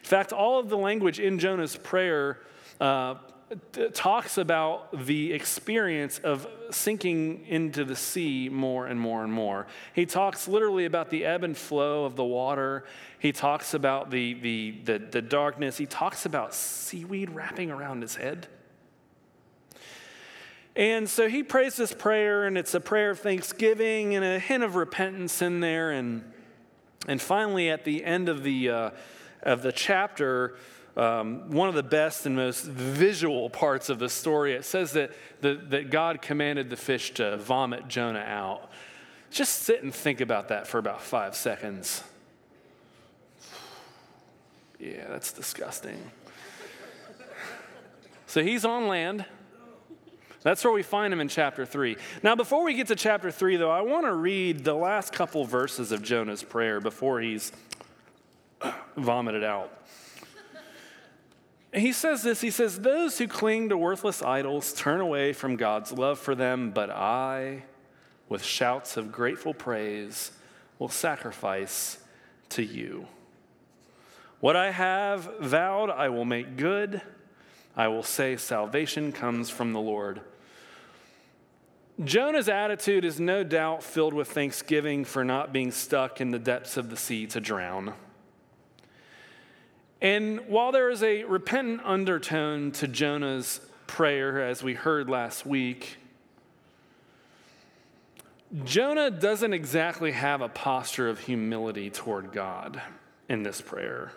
In 0.03 0.09
fact, 0.09 0.33
all 0.33 0.59
of 0.59 0.71
the 0.71 0.79
language 0.79 1.21
in 1.21 1.39
Jonah's 1.39 1.77
prayer 1.77 2.39
uh, 2.81 3.17
talks 3.93 4.39
about 4.39 5.07
the 5.07 5.33
experience 5.33 6.19
of 6.19 6.47
sinking 6.71 7.47
into 7.47 7.85
the 7.85 7.97
sea 7.97 8.49
more 8.49 8.87
and 8.87 9.01
more 9.01 9.23
and 9.23 9.33
more. 9.33 9.67
He 9.95 10.07
talks 10.07 10.49
literally 10.49 10.85
about 10.85 11.11
the 11.11 11.25
ebb 11.25 11.45
and 11.45 11.57
flow 11.57 12.05
of 12.05 12.17
the 12.17 12.25
water. 12.25 12.85
He 13.19 13.33
talks 13.33 13.75
about 13.75 14.11
the, 14.11 14.35
the, 14.35 14.81
the, 14.85 14.99
the 14.99 15.23
darkness. 15.23 15.77
He 15.77 15.87
talks 15.87 16.27
about 16.27 16.55
seaweed 16.55 17.31
wrapping 17.31 17.71
around 17.71 18.03
his 18.03 18.17
head. 18.17 18.49
And 20.77 21.09
so 21.09 21.29
he 21.29 21.43
prays 21.43 21.77
this 21.77 21.93
prayer, 21.93 22.47
and 22.47 22.59
it's 22.59 22.75
a 22.75 22.81
prayer 22.81 23.11
of 23.11 23.21
thanksgiving 23.21 24.17
and 24.17 24.25
a 24.25 24.39
hint 24.39 24.65
of 24.65 24.75
repentance 24.75 25.41
in 25.41 25.61
there. 25.61 25.93
And, 25.93 26.25
and 27.07 27.23
finally, 27.23 27.71
at 27.71 27.85
the 27.85 28.05
end 28.05 28.29
of 28.29 28.43
the, 28.43 28.71
uh, 28.71 28.91
of 29.43 29.63
the 29.63 29.71
chapter, 29.71 30.57
um, 30.97 31.51
one 31.51 31.69
of 31.69 31.75
the 31.75 31.83
best 31.83 32.25
and 32.25 32.37
most 32.37 32.65
visual 32.65 33.51
parts 33.51 33.89
of 33.89 33.99
the 33.99 34.09
story. 34.09 34.53
It 34.53 34.65
says 34.65 34.93
that, 34.93 35.13
the, 35.41 35.55
that 35.71 35.91
God 35.91 36.23
commanded 36.23 36.71
the 36.71 36.77
fish 36.77 37.13
to 37.15 37.37
vomit 37.37 37.89
Jonah 37.89 38.21
out. 38.21 38.71
Just 39.31 39.63
sit 39.63 39.83
and 39.83 39.93
think 39.93 40.21
about 40.21 40.49
that 40.49 40.67
for 40.67 40.79
about 40.79 41.03
five 41.03 41.35
seconds. 41.35 42.05
Yeah, 44.79 45.09
that's 45.09 45.33
disgusting. 45.33 45.99
So 48.27 48.43
he's 48.43 48.65
on 48.65 48.87
land. 48.87 49.25
That's 50.43 50.63
where 50.63 50.73
we 50.73 50.83
find 50.83 51.13
him 51.13 51.21
in 51.21 51.29
chapter 51.29 51.65
3. 51.65 51.97
Now, 52.23 52.37
before 52.37 52.65
we 52.65 52.75
get 52.75 52.89
to 52.89 52.97
chapter 52.97 53.31
3, 53.31 53.57
though, 53.57 53.71
I 53.71 53.81
want 53.81 54.05
to 54.05 54.13
read 54.13 54.63
the 54.63 54.75
last 54.75 55.13
couple 55.13 55.45
verses 55.45 55.91
of 55.91 56.03
Jonah's 56.03 56.43
prayer 56.43 56.81
before 56.81 57.21
he's 57.21 57.51
vomited 58.97 59.43
out 59.43 59.73
he 61.75 61.93
says 61.93 62.23
this 62.23 62.41
he 62.41 62.51
says, 62.51 62.81
Those 62.81 63.19
who 63.19 63.29
cling 63.29 63.69
to 63.69 63.77
worthless 63.77 64.23
idols 64.23 64.73
turn 64.73 65.01
away 65.01 65.33
from 65.33 65.57
God's 65.57 65.93
love 65.93 66.19
for 66.19 66.35
them, 66.35 66.71
but 66.71 66.91
I, 66.91 67.65
with 68.29 68.43
shouts 68.43 68.97
of 68.97 69.13
grateful 69.13 69.55
praise, 69.55 70.33
will 70.79 70.89
sacrifice 70.89 71.99
to 72.51 72.63
you. 72.63 73.07
What 74.41 74.57
I 74.57 74.71
have 74.71 75.39
vowed, 75.41 75.91
I 75.91 76.11
will 76.11 76.25
make 76.25 76.57
good. 76.57 77.01
I 77.77 77.89
will 77.89 78.03
say, 78.03 78.37
Salvation 78.37 79.11
comes 79.11 79.51
from 79.51 79.73
the 79.73 79.81
Lord. 79.81 80.21
Jonah's 82.03 82.49
attitude 82.49 83.05
is 83.05 83.21
no 83.21 83.45
doubt 83.45 83.83
filled 83.83 84.15
with 84.15 84.29
thanksgiving 84.29 85.05
for 85.05 85.25
not 85.25 85.53
being 85.53 85.71
stuck 85.71 86.21
in 86.21 86.31
the 86.31 86.39
depths 86.39 86.77
of 86.77 86.91
the 86.91 86.97
sea 86.97 87.27
to 87.29 87.41
drown. 87.41 87.95
And 90.05 90.41
while 90.49 90.71
there 90.71 90.91
is 90.91 91.03
a 91.03 91.25
repentant 91.25 91.81
undertone 91.83 92.73
to 92.73 92.87
Jonah's 92.87 93.63
prayer, 93.87 94.47
as 94.47 94.63
we 94.63 94.75
heard 94.75 95.09
last 95.09 95.47
week, 95.47 95.97
Jonah 98.65 99.11
doesn't 99.11 99.55
exactly 99.55 100.13
have 100.13 100.43
a 100.43 100.49
posture 100.51 101.09
of 101.09 101.21
humility 101.21 101.89
toward 101.89 102.33
God 102.33 102.83
in 103.31 103.45
this 103.45 103.63
prayer. 103.63 104.13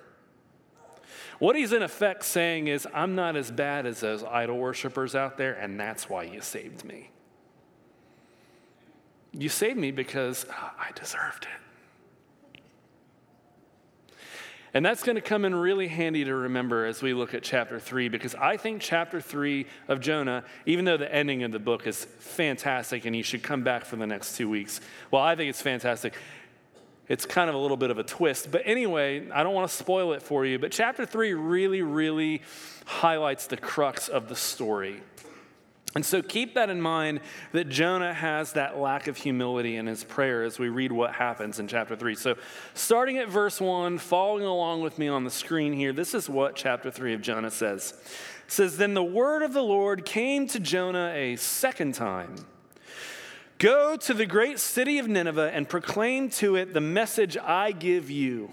What 1.39 1.55
he's 1.55 1.71
in 1.71 1.81
effect 1.81 2.25
saying 2.25 2.67
is, 2.67 2.85
I'm 2.93 3.15
not 3.15 3.37
as 3.37 3.49
bad 3.49 3.85
as 3.85 4.01
those 4.01 4.25
idol 4.25 4.57
worshippers 4.57 5.15
out 5.15 5.37
there, 5.37 5.53
and 5.53 5.79
that's 5.79 6.09
why 6.09 6.23
you 6.23 6.41
saved 6.41 6.83
me. 6.83 7.11
You 9.31 9.47
saved 9.47 9.79
me 9.79 9.91
because 9.91 10.45
I 10.51 10.91
deserved 10.95 11.45
it. 11.45 11.66
And 14.77 14.85
that's 14.85 15.01
going 15.01 15.15
to 15.15 15.21
come 15.21 15.43
in 15.43 15.55
really 15.55 15.87
handy 15.87 16.23
to 16.23 16.35
remember 16.35 16.85
as 16.85 17.01
we 17.01 17.15
look 17.15 17.33
at 17.33 17.41
chapter 17.41 17.79
3, 17.79 18.09
because 18.09 18.35
I 18.35 18.57
think 18.57 18.79
chapter 18.79 19.19
3 19.19 19.65
of 19.87 19.99
Jonah, 19.99 20.43
even 20.67 20.85
though 20.85 20.97
the 20.97 21.11
ending 21.11 21.41
of 21.41 21.51
the 21.51 21.57
book 21.57 21.87
is 21.87 22.05
fantastic 22.19 23.05
and 23.05 23.15
you 23.15 23.23
should 23.23 23.41
come 23.41 23.63
back 23.63 23.85
for 23.85 23.95
the 23.95 24.05
next 24.05 24.37
two 24.37 24.47
weeks, 24.47 24.79
well, 25.09 25.23
I 25.23 25.35
think 25.35 25.49
it's 25.49 25.63
fantastic. 25.63 26.13
It's 27.07 27.25
kind 27.25 27.49
of 27.49 27.55
a 27.55 27.57
little 27.57 27.75
bit 27.75 27.89
of 27.89 27.97
a 27.97 28.03
twist. 28.03 28.51
But 28.51 28.61
anyway, 28.65 29.27
I 29.31 29.41
don't 29.41 29.55
want 29.55 29.67
to 29.67 29.75
spoil 29.75 30.13
it 30.13 30.21
for 30.21 30.45
you, 30.45 30.59
but 30.59 30.71
chapter 30.71 31.07
3 31.07 31.33
really, 31.33 31.81
really 31.81 32.43
highlights 32.85 33.47
the 33.47 33.57
crux 33.57 34.09
of 34.09 34.29
the 34.29 34.35
story. 34.35 35.01
And 35.95 36.05
so 36.05 36.21
keep 36.21 36.53
that 36.55 36.69
in 36.69 36.81
mind 36.81 37.21
that 37.53 37.69
Jonah 37.69 38.13
has 38.13 38.53
that 38.53 38.77
lack 38.77 39.07
of 39.07 39.17
humility 39.17 39.77
in 39.77 39.87
his 39.87 40.03
prayer 40.03 40.43
as 40.43 40.59
we 40.59 40.69
read 40.69 40.91
what 40.91 41.13
happens 41.13 41.59
in 41.59 41.67
chapter 41.67 41.95
3. 41.95 42.13
So, 42.15 42.35
starting 42.73 43.17
at 43.17 43.29
verse 43.29 43.61
1, 43.61 43.97
following 43.97 44.43
along 44.43 44.81
with 44.81 44.99
me 44.99 45.07
on 45.07 45.23
the 45.23 45.31
screen 45.31 45.73
here, 45.73 45.93
this 45.93 46.13
is 46.13 46.29
what 46.29 46.55
chapter 46.55 46.91
3 46.91 47.13
of 47.13 47.21
Jonah 47.21 47.49
says. 47.49 47.93
It 48.45 48.51
says, 48.51 48.77
Then 48.77 48.93
the 48.93 49.03
word 49.03 49.43
of 49.43 49.53
the 49.53 49.63
Lord 49.63 50.05
came 50.05 50.45
to 50.47 50.59
Jonah 50.59 51.11
a 51.15 51.35
second 51.37 51.95
time. 51.95 52.35
Go 53.57 53.95
to 53.97 54.13
the 54.13 54.25
great 54.25 54.59
city 54.59 54.99
of 54.99 55.07
Nineveh 55.07 55.51
and 55.51 55.67
proclaim 55.67 56.29
to 56.31 56.55
it 56.55 56.73
the 56.73 56.81
message 56.81 57.37
I 57.37 57.71
give 57.71 58.11
you. 58.11 58.51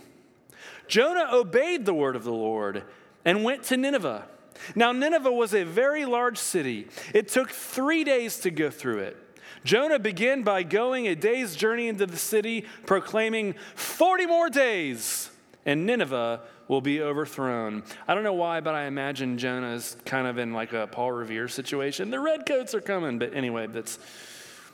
Jonah 0.89 1.29
obeyed 1.33 1.85
the 1.85 1.95
word 1.95 2.17
of 2.17 2.25
the 2.25 2.33
Lord 2.33 2.85
and 3.25 3.45
went 3.45 3.65
to 3.65 3.77
Nineveh 3.77 4.29
now, 4.75 4.93
Nineveh 4.93 5.33
was 5.33 5.55
a 5.55 5.65
very 5.65 6.05
large 6.05 6.39
city. 6.39 6.89
It 7.13 7.29
took 7.29 7.51
three 7.51 8.05
days 8.05 8.39
to 8.41 8.51
go 8.51 8.71
through 8.71 9.01
it. 9.01 9.17
Jonah 9.65 9.99
began 9.99 10.43
by 10.43 10.63
going 10.63 11.09
a 11.09 11.15
day's 11.15 11.57
journey 11.57 11.89
into 11.89 12.07
the 12.07 12.17
city, 12.17 12.67
proclaiming, 12.87 13.55
40 13.75 14.27
more 14.27 14.51
days, 14.51 15.31
and 15.65 15.87
Nineveh 15.87 16.43
will 16.69 16.81
be 16.81 17.01
overthrown. 17.01 17.83
I 18.07 18.15
don't 18.15 18.25
know 18.25 18.35
why, 18.35 18.61
but 18.61 18.75
I 18.75 18.85
imagine 18.85 19.39
Jonah's 19.39 19.97
kind 20.05 20.27
of 20.27 20.39
in 20.39 20.53
like 20.53 20.73
a 20.73 20.87
Paul 20.87 21.13
Revere 21.13 21.49
situation. 21.49 22.11
The 22.11 22.21
redcoats 22.21 22.75
are 22.75 22.81
coming, 22.81 23.19
but 23.19 23.35
anyway, 23.35 23.67
that's 23.67 23.99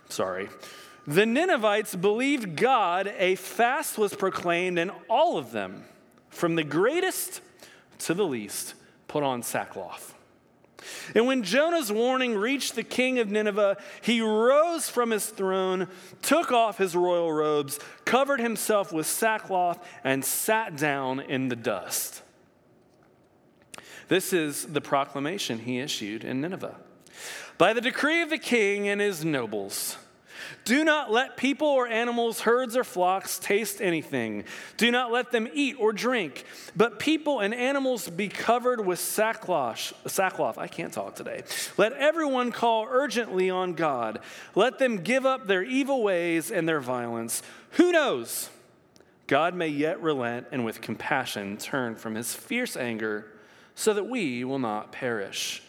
sorry. 0.08 0.48
The 1.06 1.26
Ninevites 1.26 1.94
believed 1.94 2.56
God, 2.56 3.12
a 3.18 3.34
fast 3.34 3.96
was 3.98 4.14
proclaimed, 4.14 4.78
and 4.78 4.90
all 5.08 5.38
of 5.38 5.50
them, 5.50 5.84
from 6.28 6.54
the 6.54 6.64
greatest 6.64 7.40
to 8.00 8.14
the 8.14 8.26
least, 8.26 8.74
put 9.10 9.24
on 9.24 9.42
sackcloth. 9.42 10.14
And 11.16 11.26
when 11.26 11.42
Jonah's 11.42 11.90
warning 11.90 12.36
reached 12.36 12.76
the 12.76 12.84
king 12.84 13.18
of 13.18 13.28
Nineveh, 13.28 13.76
he 14.02 14.20
rose 14.20 14.88
from 14.88 15.10
his 15.10 15.26
throne, 15.26 15.88
took 16.22 16.52
off 16.52 16.78
his 16.78 16.94
royal 16.94 17.32
robes, 17.32 17.80
covered 18.04 18.40
himself 18.40 18.92
with 18.92 19.08
sackcloth, 19.08 19.84
and 20.04 20.24
sat 20.24 20.76
down 20.76 21.18
in 21.18 21.48
the 21.48 21.56
dust. 21.56 22.22
This 24.06 24.32
is 24.32 24.66
the 24.66 24.80
proclamation 24.80 25.58
he 25.58 25.80
issued 25.80 26.22
in 26.22 26.40
Nineveh. 26.40 26.76
By 27.58 27.72
the 27.72 27.80
decree 27.80 28.22
of 28.22 28.30
the 28.30 28.38
king 28.38 28.88
and 28.88 29.00
his 29.00 29.24
nobles, 29.24 29.96
do 30.70 30.84
not 30.84 31.10
let 31.10 31.36
people 31.36 31.66
or 31.66 31.88
animals, 31.88 32.42
herds 32.42 32.76
or 32.76 32.84
flocks 32.84 33.40
taste 33.40 33.82
anything. 33.82 34.44
Do 34.76 34.92
not 34.92 35.10
let 35.10 35.32
them 35.32 35.48
eat 35.52 35.74
or 35.80 35.92
drink. 35.92 36.44
But 36.76 37.00
people 37.00 37.40
and 37.40 37.52
animals 37.52 38.08
be 38.08 38.28
covered 38.28 38.86
with 38.86 39.00
sackcloth. 39.00 39.92
Sackcloth. 40.06 40.58
I 40.58 40.68
can't 40.68 40.92
talk 40.92 41.16
today. 41.16 41.42
Let 41.76 41.92
everyone 41.94 42.52
call 42.52 42.86
urgently 42.88 43.50
on 43.50 43.74
God. 43.74 44.20
Let 44.54 44.78
them 44.78 44.98
give 44.98 45.26
up 45.26 45.48
their 45.48 45.64
evil 45.64 46.04
ways 46.04 46.52
and 46.52 46.68
their 46.68 46.80
violence. 46.80 47.42
Who 47.72 47.90
knows? 47.90 48.48
God 49.26 49.56
may 49.56 49.66
yet 49.66 50.00
relent 50.00 50.46
and 50.52 50.64
with 50.64 50.80
compassion 50.80 51.56
turn 51.56 51.96
from 51.96 52.14
his 52.14 52.32
fierce 52.32 52.76
anger 52.76 53.26
so 53.74 53.92
that 53.92 54.04
we 54.04 54.44
will 54.44 54.60
not 54.60 54.92
perish. 54.92 55.64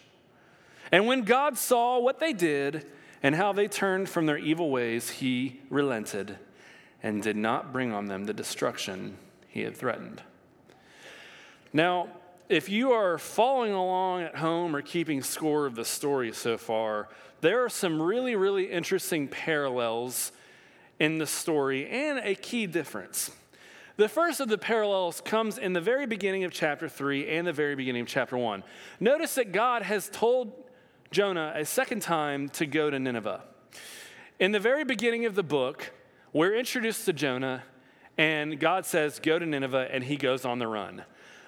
And 0.92 1.08
when 1.08 1.24
God 1.24 1.58
saw 1.58 1.98
what 1.98 2.20
they 2.20 2.34
did, 2.34 2.86
and 3.24 3.36
how 3.36 3.54
they 3.54 3.68
turned 3.68 4.10
from 4.10 4.26
their 4.26 4.38
evil 4.38 4.70
ways, 4.70 5.10
he 5.10 5.60
relented 5.70 6.38
and 7.04 7.22
did 7.22 7.36
not 7.36 7.72
bring 7.74 7.92
on 7.92 8.06
them 8.08 8.26
the 8.26 8.34
destruction 8.34 9.18
he 9.48 9.62
had 9.62 9.76
threatened. 9.76 10.22
Now, 11.74 12.10
if 12.50 12.68
you 12.68 12.92
are 12.92 13.18
following 13.18 13.72
along 13.72 14.24
at 14.24 14.36
home 14.36 14.76
or 14.76 14.82
keeping 14.82 15.24
score 15.24 15.66
of 15.66 15.76
the 15.76 15.86
story 15.86 16.34
so 16.34 16.58
far, 16.58 17.10
there 17.40 17.64
are 17.64 17.70
some 17.70 18.02
really, 18.02 18.36
really 18.36 18.66
interesting 18.66 19.28
parallels 19.28 20.32
in 21.00 21.18
the 21.18 21.26
story 21.26 21.88
and 21.90 22.20
a 22.20 22.36
key 22.36 22.68
difference. 22.68 23.32
The 23.98 24.10
first 24.10 24.40
of 24.40 24.48
the 24.48 24.58
parallels 24.58 25.22
comes 25.22 25.58
in 25.58 25.74
the 25.74 25.82
very 25.82 26.06
beginning 26.06 26.44
of 26.44 26.52
chapter 26.52 26.90
3 26.90 27.30
and 27.30 27.48
the 27.48 27.54
very 27.54 27.76
beginning 27.76 28.02
of 28.02 28.08
chapter 28.08 28.38
1. 28.38 28.64
Notice 29.00 29.36
that 29.36 29.52
God 29.52 29.82
has 29.84 30.10
told 30.10 30.52
Jonah 31.12 31.52
a 31.58 31.66
second 31.66 32.02
time 32.02 32.48
to 32.48 32.66
go 32.66 32.90
to 32.90 32.98
Nineveh. 32.98 33.42
In 34.40 34.54
the 34.54 34.62
very 34.62 34.86
beginning 34.86 35.26
of 35.26 35.36
the 35.36 35.44
book, 35.44 35.92
we're 36.32 36.56
introduced 36.56 37.04
to 37.04 37.12
Jonah, 37.12 37.64
and 38.18 38.58
God 38.58 38.86
says, 38.86 39.20
Go 39.20 39.38
to 39.38 39.46
Nineveh, 39.46 39.90
and 39.92 40.06
he 40.06 40.16
goes 40.16 40.46
on 40.46 40.60
the 40.60 40.68
run. 40.68 41.04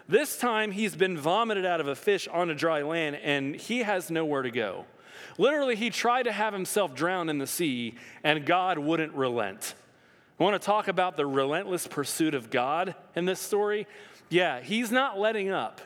This 0.06 0.38
time 0.38 0.72
he's 0.72 0.98
been 0.98 1.18
vomited 1.18 1.66
out 1.66 1.80
of 1.80 1.88
a 1.88 1.96
fish 1.96 2.28
on 2.28 2.50
a 2.50 2.56
dry 2.56 2.82
land 2.82 3.16
and 3.16 3.56
he 3.56 3.84
has 3.84 4.12
nowhere 4.12 4.42
to 4.42 4.52
go. 4.52 4.86
Literally, 5.38 5.78
he 5.78 5.90
tried 5.90 6.24
to 6.24 6.34
have 6.34 6.52
himself 6.52 6.94
drown 6.94 7.30
in 7.30 7.38
the 7.38 7.48
sea 7.48 7.96
and 8.22 8.46
God 8.46 8.78
wouldn't 8.78 9.14
relent. 9.14 9.76
I 10.38 10.44
want 10.44 10.62
to 10.62 10.66
talk 10.66 10.90
about 10.90 11.16
the 11.16 11.26
relentless 11.26 11.88
pursuit 11.88 12.34
of 12.34 12.50
God 12.50 12.96
in 13.16 13.24
this 13.24 13.40
story. 13.40 13.88
Yeah, 14.30 14.60
he's 14.60 14.92
not 14.92 15.18
letting 15.18 15.52
up. 15.52 15.80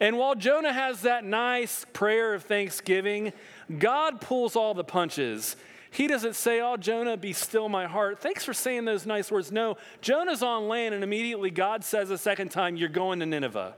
And 0.00 0.18
while 0.18 0.34
Jonah 0.34 0.72
has 0.72 1.02
that 1.02 1.24
nice 1.24 1.84
prayer 1.92 2.34
of 2.34 2.44
thanksgiving, 2.44 3.32
God 3.78 4.20
pulls 4.20 4.56
all 4.56 4.74
the 4.74 4.84
punches. 4.84 5.56
He 5.90 6.06
doesn't 6.06 6.34
say, 6.34 6.60
Oh, 6.60 6.76
Jonah, 6.76 7.16
be 7.16 7.32
still 7.32 7.68
my 7.68 7.86
heart. 7.86 8.18
Thanks 8.18 8.44
for 8.44 8.52
saying 8.52 8.84
those 8.84 9.06
nice 9.06 9.30
words. 9.30 9.50
No, 9.50 9.76
Jonah's 10.00 10.42
on 10.42 10.68
land, 10.68 10.94
and 10.94 11.02
immediately 11.02 11.50
God 11.50 11.84
says 11.84 12.10
a 12.10 12.18
second 12.18 12.50
time, 12.50 12.76
You're 12.76 12.88
going 12.88 13.20
to 13.20 13.26
Nineveh. 13.26 13.74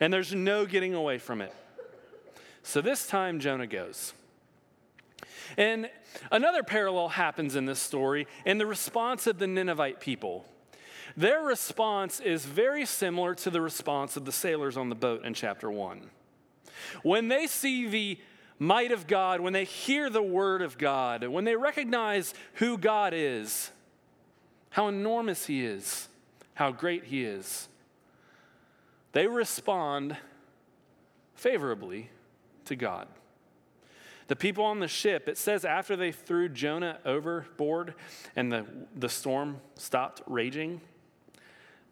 And 0.00 0.12
there's 0.12 0.34
no 0.34 0.66
getting 0.66 0.94
away 0.94 1.18
from 1.18 1.40
it. 1.40 1.54
So 2.62 2.80
this 2.80 3.06
time, 3.06 3.40
Jonah 3.40 3.66
goes. 3.66 4.12
And 5.56 5.88
another 6.30 6.62
parallel 6.62 7.08
happens 7.08 7.56
in 7.56 7.64
this 7.64 7.80
story 7.80 8.26
in 8.44 8.58
the 8.58 8.66
response 8.66 9.26
of 9.26 9.38
the 9.38 9.46
Ninevite 9.46 10.00
people. 10.00 10.46
Their 11.18 11.42
response 11.42 12.20
is 12.20 12.46
very 12.46 12.86
similar 12.86 13.34
to 13.34 13.50
the 13.50 13.60
response 13.60 14.16
of 14.16 14.24
the 14.24 14.30
sailors 14.30 14.76
on 14.76 14.88
the 14.88 14.94
boat 14.94 15.24
in 15.24 15.34
chapter 15.34 15.68
1. 15.68 16.10
When 17.02 17.26
they 17.26 17.48
see 17.48 17.88
the 17.88 18.20
might 18.60 18.92
of 18.92 19.08
God, 19.08 19.40
when 19.40 19.52
they 19.52 19.64
hear 19.64 20.10
the 20.10 20.22
word 20.22 20.62
of 20.62 20.78
God, 20.78 21.26
when 21.26 21.42
they 21.42 21.56
recognize 21.56 22.34
who 22.54 22.78
God 22.78 23.14
is, 23.16 23.72
how 24.70 24.86
enormous 24.86 25.46
He 25.46 25.64
is, 25.64 26.06
how 26.54 26.70
great 26.70 27.06
He 27.06 27.24
is, 27.24 27.68
they 29.10 29.26
respond 29.26 30.16
favorably 31.34 32.10
to 32.66 32.76
God. 32.76 33.08
The 34.28 34.36
people 34.36 34.64
on 34.64 34.78
the 34.78 34.86
ship, 34.86 35.28
it 35.28 35.36
says 35.36 35.64
after 35.64 35.96
they 35.96 36.12
threw 36.12 36.48
Jonah 36.48 37.00
overboard 37.04 37.94
and 38.36 38.52
the, 38.52 38.66
the 38.94 39.08
storm 39.08 39.56
stopped 39.74 40.22
raging, 40.28 40.80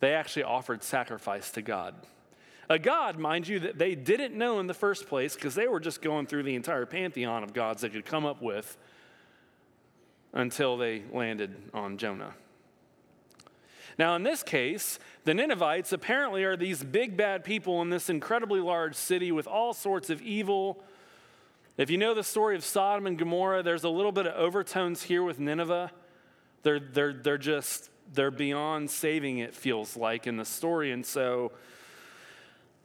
they 0.01 0.15
actually 0.15 0.45
offered 0.45 0.83
sacrifice 0.83 1.51
to 1.53 1.63
God. 1.63 1.95
A 2.69 2.79
God, 2.79 3.19
mind 3.19 3.47
you, 3.47 3.61
that 3.61 3.79
they 3.79 3.95
didn't 3.95 4.35
know 4.37 4.59
in 4.59 4.67
the 4.67 4.75
first 4.75 5.09
place 5.09 5.35
because 5.35 5.55
they 5.55 5.69
were 5.69 5.81
just 5.81 6.03
going 6.03 6.27
through 6.27 6.43
the 6.43 6.57
entire 6.57 6.85
pantheon 6.85 7.43
of 7.45 7.53
gods 7.53 7.83
they 7.83 7.89
could 7.89 8.05
come 8.05 8.27
up 8.27 8.43
with 8.43 8.77
until 10.33 10.77
they 10.77 11.03
landed 11.13 11.55
on 11.73 11.97
Jonah. 11.97 12.35
Now, 13.99 14.17
in 14.17 14.25
this 14.25 14.43
case, 14.43 14.99
the 15.25 15.33
Ninevites 15.33 15.93
apparently 15.93 16.45
are 16.45 16.57
these 16.57 16.83
big 16.83 17.17
bad 17.17 17.45
people 17.45 17.81
in 17.83 17.89
this 17.89 18.11
incredibly 18.11 18.61
large 18.61 18.95
city 18.95 19.33
with 19.33 19.47
all 19.47 19.73
sorts 19.73 20.11
of 20.11 20.21
evil 20.21 20.83
if 21.77 21.91
you 21.91 21.99
know 21.99 22.15
the 22.15 22.25
story 22.25 22.57
of 22.57 22.65
Sodom 22.65 23.07
and 23.07 23.19
Gomorrah, 23.19 23.63
there's 23.63 23.85
a 23.85 23.91
little 23.91 24.13
bit 24.13 24.27
of 24.27 24.35
overtones 24.35 25.03
here 25.03 25.23
with 25.23 25.39
Nineveh. 25.39 25.93
They're, 26.63 26.81
they're, 26.81 27.13
they're 27.13 27.39
just, 27.39 27.91
they're 28.13 28.31
beyond 28.31 28.91
saving, 28.91 29.39
it 29.39 29.55
feels 29.55 29.97
like, 29.97 30.27
in 30.27 30.37
the 30.37 30.45
story. 30.45 30.93
And 30.93 31.05
so 31.05 31.53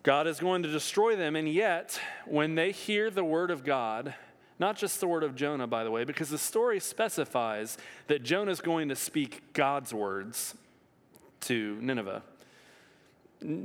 God 0.04 0.28
is 0.28 0.40
going 0.40 0.64
to 0.64 0.72
destroy 0.72 1.16
them. 1.16 1.36
And 1.36 1.48
yet, 1.48 2.00
when 2.26 2.56
they 2.56 2.72
hear 2.72 3.10
the 3.10 3.24
word 3.24 3.52
of 3.52 3.64
God, 3.64 4.14
not 4.60 4.78
just 4.78 5.00
the 5.00 5.08
word 5.08 5.24
of 5.24 5.36
Jonah, 5.36 5.68
by 5.68 5.84
the 5.84 5.92
way, 5.92 6.04
because 6.04 6.30
the 6.30 6.38
story 6.38 6.80
specifies 6.80 7.78
that 8.08 8.24
Jonah 8.24 8.52
is 8.52 8.62
going 8.62 8.90
to 8.90 8.96
speak 8.96 9.54
God's 9.54 9.94
words 9.94 10.56
to 11.42 11.78
Nineveh. 11.82 12.24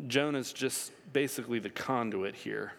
Jonah's 0.06 0.52
just 0.52 0.90
basically 1.12 1.58
the 1.58 1.68
conduit 1.68 2.34
here. 2.34 2.73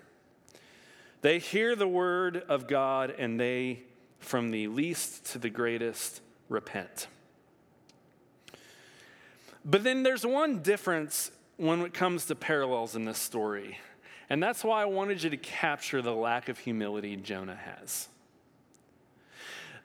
They 1.22 1.40
hear 1.40 1.76
the 1.76 1.88
word 1.88 2.44
of 2.48 2.68
God 2.68 3.14
and 3.18 3.40
they, 3.40 3.82
from 4.20 4.50
the 4.50 4.68
least 4.68 5.26
to 5.32 5.40
the 5.40 5.50
greatest, 5.50 6.22
repent. 6.50 7.08
But 9.70 9.84
then 9.84 10.02
there's 10.02 10.26
one 10.26 10.60
difference 10.60 11.30
when 11.58 11.82
it 11.82 11.94
comes 11.94 12.26
to 12.28 12.36
parallels 12.36 12.96
in 12.96 13.04
this 13.04 13.20
story. 13.20 13.78
And 14.30 14.42
that's 14.42 14.64
why 14.64 14.82
I 14.82 14.86
wanted 14.86 15.22
you 15.22 15.30
to 15.30 15.38
capture 15.38 16.02
the 16.02 16.14
lack 16.14 16.48
of 16.48 16.58
humility 16.58 17.18
Jonah 17.18 17.56
has. 17.56 18.08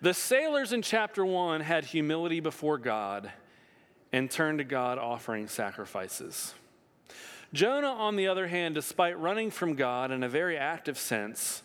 The 0.01 0.14
sailors 0.14 0.73
in 0.73 0.83
chapter 0.83 1.27
1 1.27 1.61
had 1.61 1.85
humility 1.85 2.38
before 2.40 2.79
God 2.79 3.33
and 4.12 4.31
turned 4.31 4.59
to 4.59 4.64
God 4.64 4.99
offering 4.99 5.49
sacrifices. 5.49 6.55
Jonah, 7.53 7.88
on 7.88 8.16
the 8.16 8.29
other 8.29 8.47
hand, 8.47 8.75
despite 8.75 9.18
running 9.18 9.51
from 9.51 9.75
God 9.75 10.11
in 10.11 10.23
a 10.23 10.29
very 10.29 10.57
active 10.57 10.99
sense, 10.99 11.62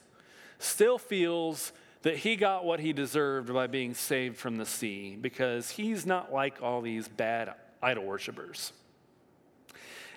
still 0.60 0.98
feels 0.98 1.72
that 2.02 2.18
he 2.18 2.36
got 2.36 2.66
what 2.66 2.80
he 2.80 2.94
deserved 2.94 3.54
by 3.54 3.68
being 3.68 3.94
saved 3.94 4.38
from 4.38 4.58
the 4.58 4.66
sea 4.66 5.18
because 5.20 5.72
he's 5.72 6.06
not 6.06 6.32
like 6.32 6.62
all 6.62 6.82
these 6.82 7.08
bad 7.08 7.54
idol 7.82 8.06
worshippers. 8.06 8.74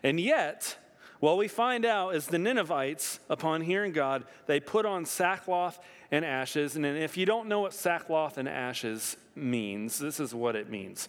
And 0.03 0.19
yet, 0.19 0.77
what 1.21 1.37
we 1.37 1.49
find 1.49 1.85
out 1.85 2.15
is 2.15 2.27
the 2.27 2.39
Ninevites, 2.39 3.21
upon 3.29 3.61
hearing 3.61 3.93
God, 3.93 4.25
they 4.47 4.59
put 4.59 4.87
on 4.87 5.05
sackcloth 5.05 5.79
and 6.11 6.25
ashes. 6.25 6.77
And 6.77 6.87
if 6.87 7.17
you 7.17 7.27
don't 7.27 7.49
know 7.49 7.61
what 7.61 7.75
sackcloth 7.75 8.39
and 8.39 8.49
ashes 8.49 9.17
means, 9.35 9.99
this 9.99 10.19
is 10.19 10.35
what 10.35 10.57
it 10.57 10.71
means. 10.71 11.09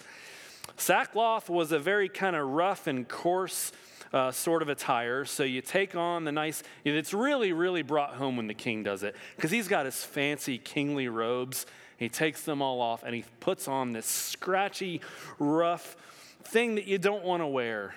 Sackcloth 0.77 1.49
was 1.49 1.71
a 1.71 1.79
very 1.79 2.09
kind 2.09 2.35
of 2.35 2.47
rough 2.47 2.87
and 2.87 3.07
coarse 3.07 3.71
uh, 4.13 4.31
sort 4.31 4.61
of 4.61 4.69
attire. 4.69 5.23
So 5.23 5.43
you 5.43 5.61
take 5.61 5.95
on 5.95 6.25
the 6.25 6.31
nice, 6.31 6.63
it's 6.83 7.13
really, 7.13 7.53
really 7.53 7.81
brought 7.81 8.15
home 8.15 8.35
when 8.35 8.47
the 8.47 8.53
king 8.53 8.83
does 8.83 9.03
it 9.03 9.15
because 9.35 9.51
he's 9.51 9.67
got 9.67 9.85
his 9.85 10.03
fancy 10.03 10.57
kingly 10.57 11.07
robes. 11.07 11.65
He 11.97 12.09
takes 12.09 12.41
them 12.41 12.61
all 12.61 12.81
off 12.81 13.03
and 13.03 13.15
he 13.15 13.23
puts 13.39 13.67
on 13.67 13.93
this 13.93 14.05
scratchy, 14.05 15.01
rough 15.39 15.95
thing 16.43 16.75
that 16.75 16.85
you 16.85 16.97
don't 16.97 17.23
want 17.23 17.41
to 17.41 17.47
wear. 17.47 17.93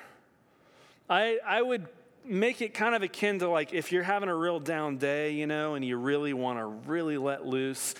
I, 1.08 1.38
I 1.44 1.60
would 1.60 1.86
make 2.24 2.62
it 2.62 2.72
kind 2.72 2.94
of 2.94 3.02
akin 3.02 3.38
to 3.40 3.48
like 3.48 3.74
if 3.74 3.92
you're 3.92 4.02
having 4.02 4.28
a 4.28 4.34
real 4.34 4.58
down 4.58 4.96
day, 4.96 5.32
you 5.32 5.46
know, 5.46 5.74
and 5.74 5.84
you 5.84 5.96
really 5.96 6.32
want 6.32 6.58
to 6.58 6.64
really 6.64 7.18
let 7.18 7.46
loose 7.46 7.94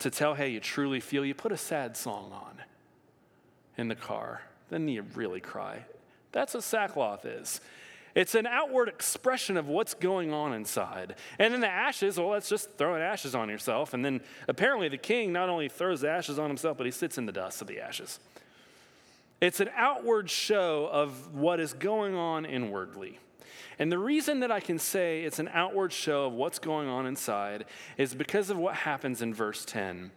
to 0.00 0.10
tell 0.10 0.34
how 0.34 0.44
you 0.44 0.60
truly 0.60 1.00
feel, 1.00 1.24
you 1.24 1.34
put 1.34 1.52
a 1.52 1.56
sad 1.56 1.96
song 1.96 2.32
on 2.32 2.62
in 3.76 3.88
the 3.88 3.94
car. 3.94 4.42
Then 4.70 4.88
you 4.88 5.04
really 5.14 5.40
cry. 5.40 5.84
That's 6.32 6.54
what 6.54 6.64
sackcloth 6.64 7.24
is. 7.24 7.60
It's 8.14 8.34
an 8.34 8.46
outward 8.46 8.88
expression 8.88 9.56
of 9.56 9.68
what's 9.68 9.94
going 9.94 10.32
on 10.32 10.52
inside. 10.52 11.14
And 11.38 11.54
then 11.54 11.60
the 11.60 11.68
ashes, 11.68 12.18
well, 12.18 12.30
that's 12.30 12.48
just 12.48 12.76
throwing 12.76 13.00
ashes 13.00 13.34
on 13.34 13.48
yourself. 13.48 13.94
And 13.94 14.04
then 14.04 14.20
apparently 14.48 14.88
the 14.88 14.98
king 14.98 15.32
not 15.32 15.48
only 15.48 15.68
throws 15.68 16.00
the 16.00 16.10
ashes 16.10 16.38
on 16.38 16.48
himself, 16.48 16.76
but 16.76 16.86
he 16.86 16.90
sits 16.90 17.16
in 17.16 17.26
the 17.26 17.32
dust 17.32 17.62
of 17.62 17.68
the 17.68 17.80
ashes. 17.80 18.18
It's 19.40 19.60
an 19.60 19.70
outward 19.76 20.30
show 20.30 20.88
of 20.90 21.34
what 21.34 21.60
is 21.60 21.72
going 21.72 22.14
on 22.14 22.44
inwardly. 22.44 23.18
And 23.78 23.92
the 23.92 23.98
reason 23.98 24.40
that 24.40 24.50
I 24.50 24.58
can 24.58 24.78
say 24.78 25.22
it's 25.22 25.38
an 25.38 25.48
outward 25.52 25.92
show 25.92 26.26
of 26.26 26.32
what's 26.32 26.58
going 26.58 26.88
on 26.88 27.06
inside 27.06 27.64
is 27.96 28.14
because 28.14 28.50
of 28.50 28.56
what 28.56 28.74
happens 28.74 29.22
in 29.22 29.32
verse 29.32 29.64
10. 29.64 30.10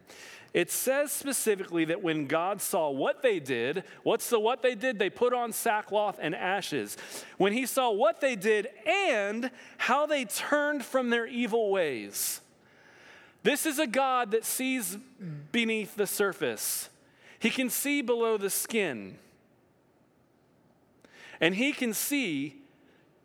It 0.54 0.70
says 0.70 1.12
specifically 1.12 1.86
that 1.86 2.02
when 2.02 2.28
God 2.28 2.62
saw 2.62 2.90
what 2.90 3.22
they 3.22 3.40
did, 3.40 3.84
what's 4.04 4.30
the 4.30 4.40
what 4.40 4.62
they 4.62 4.76
did? 4.76 5.00
They 5.00 5.10
put 5.10 5.34
on 5.34 5.54
sackcloth 5.54 6.20
and 6.22 6.36
ashes. 6.36 6.98
When 7.38 7.54
he 7.54 7.66
saw 7.66 7.92
what 7.92 8.20
they 8.20 8.36
did 8.36 8.68
and 8.86 9.50
how 9.78 10.08
they 10.08 10.26
turned 10.26 10.84
from 10.84 11.10
their 11.10 11.26
evil 11.26 11.72
ways. 11.72 12.42
This 13.44 13.66
is 13.66 13.80
a 13.80 13.88
God 13.88 14.32
that 14.32 14.44
sees 14.44 14.98
beneath 15.52 15.96
the 15.96 16.06
surface. 16.06 16.90
He 17.42 17.50
can 17.50 17.72
see 17.72 18.04
below 18.04 18.38
the 18.38 18.52
skin. 18.52 19.18
And 21.40 21.56
he 21.56 21.72
can 21.72 21.92
see 21.92 22.62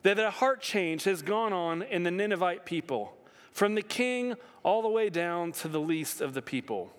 that 0.05 0.18
a 0.18 0.31
heart 0.31 0.62
change 0.62 1.05
has 1.05 1.20
gone 1.20 1.52
on 1.52 1.83
in 1.83 2.02
the 2.02 2.11
Ninevite 2.11 2.64
people, 2.64 3.14
from 3.52 3.74
the 3.74 3.83
king 3.83 4.35
all 4.62 4.81
the 4.81 4.88
way 4.88 5.11
down 5.11 5.52
to 5.52 5.68
the 5.68 5.81
least 5.81 6.22
of 6.22 6.33
the 6.33 6.40
people. 6.40 6.90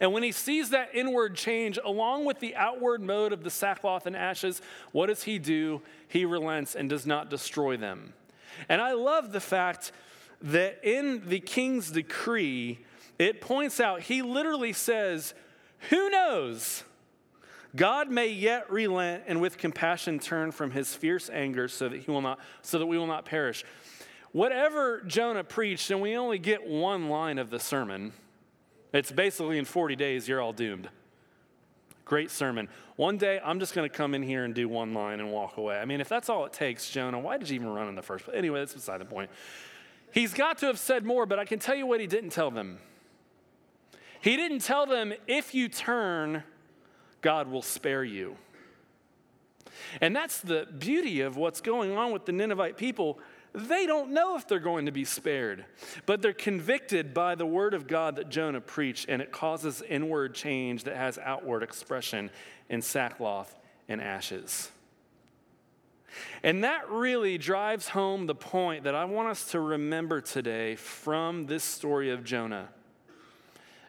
And 0.00 0.12
when 0.12 0.22
he 0.22 0.32
sees 0.32 0.68
that 0.68 0.90
inward 0.92 1.34
change 1.34 1.78
along 1.82 2.26
with 2.26 2.40
the 2.40 2.54
outward 2.56 3.00
mode 3.00 3.32
of 3.32 3.42
the 3.42 3.50
sackcloth 3.50 4.04
and 4.04 4.14
ashes, 4.14 4.60
what 4.90 5.06
does 5.06 5.22
he 5.22 5.38
do? 5.38 5.80
He 6.08 6.26
relents 6.26 6.74
and 6.74 6.90
does 6.90 7.06
not 7.06 7.30
destroy 7.30 7.78
them. 7.78 8.12
And 8.68 8.82
I 8.82 8.92
love 8.92 9.32
the 9.32 9.40
fact 9.40 9.92
that 10.42 10.78
in 10.82 11.26
the 11.26 11.40
king's 11.40 11.90
decree, 11.90 12.80
it 13.18 13.40
points 13.40 13.80
out, 13.80 14.02
he 14.02 14.20
literally 14.20 14.74
says, 14.74 15.32
Who 15.90 16.10
knows? 16.10 16.84
God 17.74 18.10
may 18.10 18.28
yet 18.28 18.70
relent 18.70 19.24
and 19.26 19.40
with 19.40 19.56
compassion 19.56 20.18
turn 20.18 20.52
from 20.52 20.72
his 20.72 20.94
fierce 20.94 21.30
anger 21.30 21.68
so 21.68 21.88
that 21.88 22.02
he 22.02 22.10
will 22.10 22.20
not 22.20 22.38
so 22.60 22.78
that 22.78 22.86
we 22.86 22.98
will 22.98 23.06
not 23.06 23.24
perish. 23.24 23.64
Whatever 24.32 25.02
Jonah 25.06 25.44
preached, 25.44 25.90
and 25.90 26.00
we 26.00 26.16
only 26.16 26.38
get 26.38 26.66
one 26.66 27.08
line 27.08 27.38
of 27.38 27.50
the 27.50 27.58
sermon, 27.60 28.12
it's 28.92 29.12
basically 29.12 29.58
in 29.58 29.64
40 29.64 29.96
days, 29.96 30.26
you're 30.26 30.40
all 30.40 30.52
doomed. 30.52 30.88
great 32.04 32.30
sermon. 32.30 32.68
One 32.96 33.16
day, 33.16 33.40
I'm 33.42 33.58
just 33.58 33.74
going 33.74 33.88
to 33.88 33.94
come 33.94 34.14
in 34.14 34.22
here 34.22 34.44
and 34.44 34.54
do 34.54 34.68
one 34.68 34.92
line 34.92 35.20
and 35.20 35.32
walk 35.32 35.56
away. 35.56 35.78
I 35.78 35.84
mean, 35.86 36.00
if 36.00 36.08
that's 36.08 36.28
all 36.28 36.44
it 36.44 36.52
takes, 36.52 36.90
Jonah, 36.90 37.18
why 37.18 37.38
did 37.38 37.48
you 37.48 37.54
even 37.54 37.68
run 37.68 37.88
in 37.88 37.94
the 37.94 38.02
first 38.02 38.24
place? 38.24 38.36
Anyway, 38.36 38.58
that's 38.58 38.74
beside 38.74 39.00
the 39.00 39.06
point. 39.06 39.30
He's 40.12 40.34
got 40.34 40.58
to 40.58 40.66
have 40.66 40.78
said 40.78 41.06
more, 41.06 41.24
but 41.24 41.38
I 41.38 41.46
can 41.46 41.58
tell 41.58 41.74
you 41.74 41.86
what 41.86 42.00
he 42.00 42.06
didn't 42.06 42.30
tell 42.30 42.50
them. 42.50 42.78
He 44.22 44.36
didn't 44.36 44.60
tell 44.60 44.86
them, 44.86 45.12
if 45.26 45.52
you 45.52 45.68
turn, 45.68 46.44
God 47.20 47.48
will 47.48 47.60
spare 47.60 48.04
you. 48.04 48.36
And 50.00 50.14
that's 50.14 50.40
the 50.40 50.68
beauty 50.78 51.22
of 51.22 51.36
what's 51.36 51.60
going 51.60 51.96
on 51.96 52.12
with 52.12 52.24
the 52.24 52.32
Ninevite 52.32 52.76
people. 52.76 53.18
They 53.52 53.84
don't 53.84 54.12
know 54.12 54.36
if 54.36 54.46
they're 54.46 54.60
going 54.60 54.86
to 54.86 54.92
be 54.92 55.04
spared, 55.04 55.64
but 56.06 56.22
they're 56.22 56.32
convicted 56.32 57.12
by 57.12 57.34
the 57.34 57.44
word 57.44 57.74
of 57.74 57.88
God 57.88 58.14
that 58.16 58.28
Jonah 58.28 58.60
preached, 58.60 59.06
and 59.08 59.20
it 59.20 59.32
causes 59.32 59.82
inward 59.88 60.34
change 60.34 60.84
that 60.84 60.96
has 60.96 61.18
outward 61.18 61.64
expression 61.64 62.30
in 62.68 62.80
sackcloth 62.80 63.54
and 63.88 64.00
ashes. 64.00 64.70
And 66.44 66.62
that 66.62 66.88
really 66.90 67.38
drives 67.38 67.88
home 67.88 68.26
the 68.26 68.36
point 68.36 68.84
that 68.84 68.94
I 68.94 69.04
want 69.04 69.30
us 69.30 69.50
to 69.50 69.58
remember 69.58 70.20
today 70.20 70.76
from 70.76 71.46
this 71.46 71.64
story 71.64 72.10
of 72.10 72.22
Jonah. 72.22 72.68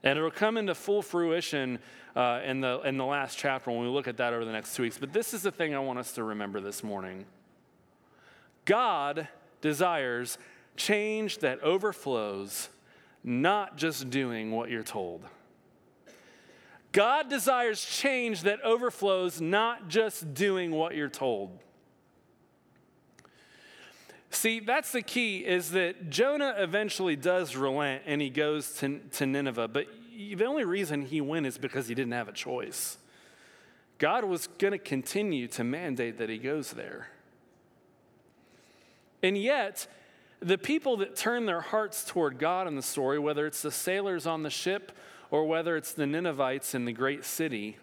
And 0.04 0.18
it'll 0.18 0.32
come 0.32 0.58
into 0.58 0.76
full 0.76 1.02
fruition 1.02 1.80
uh, 2.16 2.42
in, 2.46 2.62
the, 2.62 2.82
in 2.82 2.98
the 2.98 3.06
last 3.06 3.38
chapter 3.38 3.72
when 3.72 3.82
we 3.82 3.88
look 3.88 4.08
at 4.08 4.18
that 4.18 4.34
over 4.34 4.44
the 4.44 4.52
next 4.52 4.76
two 4.76 4.84
weeks. 4.84 4.98
But 4.98 5.14
this 5.14 5.34
is 5.34 5.44
the 5.44 5.52
thing 5.52 5.74
I 5.74 5.80
want 5.80 6.00
us 6.00 6.12
to 6.14 6.24
remember 6.24 6.60
this 6.60 6.84
morning 6.84 7.26
God 8.66 9.28
desires 9.62 10.38
change 10.76 11.40
that 11.40 11.62
overflows, 11.62 12.70
not 13.24 13.78
just 13.78 14.10
doing 14.10 14.52
what 14.52 14.70
you're 14.70 14.84
told. 14.84 15.24
God 16.92 17.30
desires 17.30 17.84
change 17.84 18.44
that 18.44 18.62
overflows, 18.62 19.42
not 19.42 19.88
just 19.88 20.34
doing 20.34 20.72
what 20.72 20.96
you're 20.96 21.10
told. 21.10 21.58
See, 24.34 24.60
that's 24.60 24.92
the 24.92 25.04
key 25.04 25.46
is 25.46 25.72
that 25.72 26.10
Jonah 26.10 26.56
eventually 26.58 27.16
does 27.16 27.56
relent 27.56 28.02
and 28.08 28.20
he 28.20 28.32
goes 28.32 28.74
to, 28.78 29.00
to 29.12 29.28
Nineveh, 29.28 29.68
but 29.68 29.86
the 30.18 30.46
only 30.46 30.66
reason 30.66 31.04
he 31.04 31.22
went 31.22 31.46
is 31.46 31.60
because 31.60 31.88
he 31.88 31.94
didn't 31.94 32.14
have 32.14 32.28
a 32.28 32.34
choice. 32.34 32.98
God 34.00 34.26
was 34.26 34.48
going 34.48 34.72
to 34.72 34.80
continue 34.80 35.48
to 35.50 35.64
mandate 35.64 36.18
that 36.18 36.30
he 36.30 36.40
goes 36.40 36.72
there. 36.72 37.10
And 39.22 39.38
yet, 39.38 39.86
the 40.40 40.58
people 40.58 40.98
that 40.98 41.16
turn 41.16 41.46
their 41.46 41.62
hearts 41.62 42.04
toward 42.04 42.40
God 42.40 42.68
in 42.68 42.76
the 42.76 42.82
story, 42.82 43.20
whether 43.20 43.46
it's 43.46 43.62
the 43.62 43.72
sailors 43.72 44.26
on 44.26 44.42
the 44.42 44.50
ship 44.50 44.92
or 45.30 45.46
whether 45.46 45.78
it's 45.78 45.94
the 45.94 46.08
Ninevites 46.08 46.74
in 46.74 46.86
the 46.86 46.92
great 46.92 47.24
city, 47.24 47.78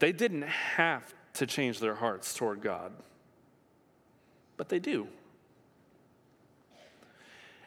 they 0.00 0.10
didn't 0.10 0.42
have 0.42 1.14
to 1.34 1.46
change 1.46 1.78
their 1.78 1.94
hearts 1.94 2.34
toward 2.34 2.60
God 2.60 2.92
but 4.56 4.68
they 4.68 4.78
do. 4.78 5.08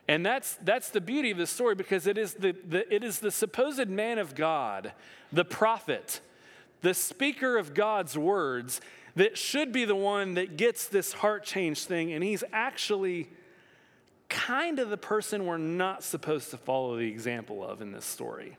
And 0.07 0.25
that's, 0.25 0.55
that's 0.63 0.89
the 0.89 1.01
beauty 1.01 1.29
of 1.29 1.37
the 1.37 1.45
story 1.45 1.75
because 1.75 2.07
it 2.07 2.17
is 2.17 2.33
the, 2.33 2.55
the, 2.67 2.91
it 2.93 3.03
is 3.03 3.19
the 3.19 3.29
supposed 3.29 3.87
man 3.87 4.17
of 4.17 4.33
God, 4.33 4.93
the 5.31 5.45
prophet, 5.45 6.19
the 6.81 6.95
speaker 6.95 7.57
of 7.57 7.75
God's 7.75 8.17
words, 8.17 8.81
that 9.15 9.37
should 9.37 9.71
be 9.71 9.85
the 9.85 9.95
one 9.95 10.33
that 10.33 10.57
gets 10.57 10.87
this 10.87 11.13
heart 11.13 11.43
change 11.43 11.83
thing. 11.83 12.11
And 12.11 12.23
he's 12.23 12.43
actually 12.51 13.29
kind 14.29 14.79
of 14.79 14.89
the 14.89 14.97
person 14.97 15.45
we're 15.45 15.57
not 15.57 16.03
supposed 16.03 16.49
to 16.51 16.57
follow 16.57 16.97
the 16.97 17.07
example 17.07 17.63
of 17.63 17.81
in 17.81 17.91
this 17.91 18.05
story. 18.05 18.57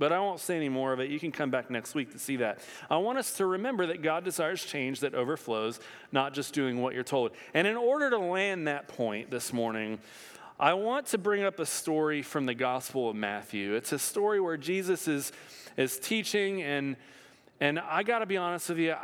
But 0.00 0.12
I 0.14 0.18
won't 0.18 0.40
say 0.40 0.56
any 0.56 0.70
more 0.70 0.94
of 0.94 1.00
it. 1.00 1.10
You 1.10 1.20
can 1.20 1.30
come 1.30 1.50
back 1.50 1.70
next 1.70 1.94
week 1.94 2.10
to 2.12 2.18
see 2.18 2.36
that. 2.36 2.60
I 2.88 2.96
want 2.96 3.18
us 3.18 3.34
to 3.36 3.44
remember 3.44 3.84
that 3.88 4.00
God 4.00 4.24
desires 4.24 4.64
change 4.64 5.00
that 5.00 5.14
overflows, 5.14 5.78
not 6.10 6.32
just 6.32 6.54
doing 6.54 6.80
what 6.80 6.94
you're 6.94 7.04
told. 7.04 7.32
And 7.52 7.66
in 7.66 7.76
order 7.76 8.08
to 8.08 8.16
land 8.16 8.66
that 8.66 8.88
point 8.88 9.30
this 9.30 9.52
morning, 9.52 9.98
I 10.58 10.72
want 10.72 11.08
to 11.08 11.18
bring 11.18 11.44
up 11.44 11.58
a 11.58 11.66
story 11.66 12.22
from 12.22 12.46
the 12.46 12.54
Gospel 12.54 13.10
of 13.10 13.16
Matthew. 13.16 13.74
It's 13.74 13.92
a 13.92 13.98
story 13.98 14.40
where 14.40 14.56
Jesus 14.56 15.06
is, 15.06 15.32
is 15.76 15.98
teaching, 15.98 16.62
and, 16.62 16.96
and 17.60 17.78
I 17.78 18.02
got 18.02 18.20
to 18.20 18.26
be 18.26 18.38
honest 18.38 18.70
with 18.70 18.78
you, 18.78 18.94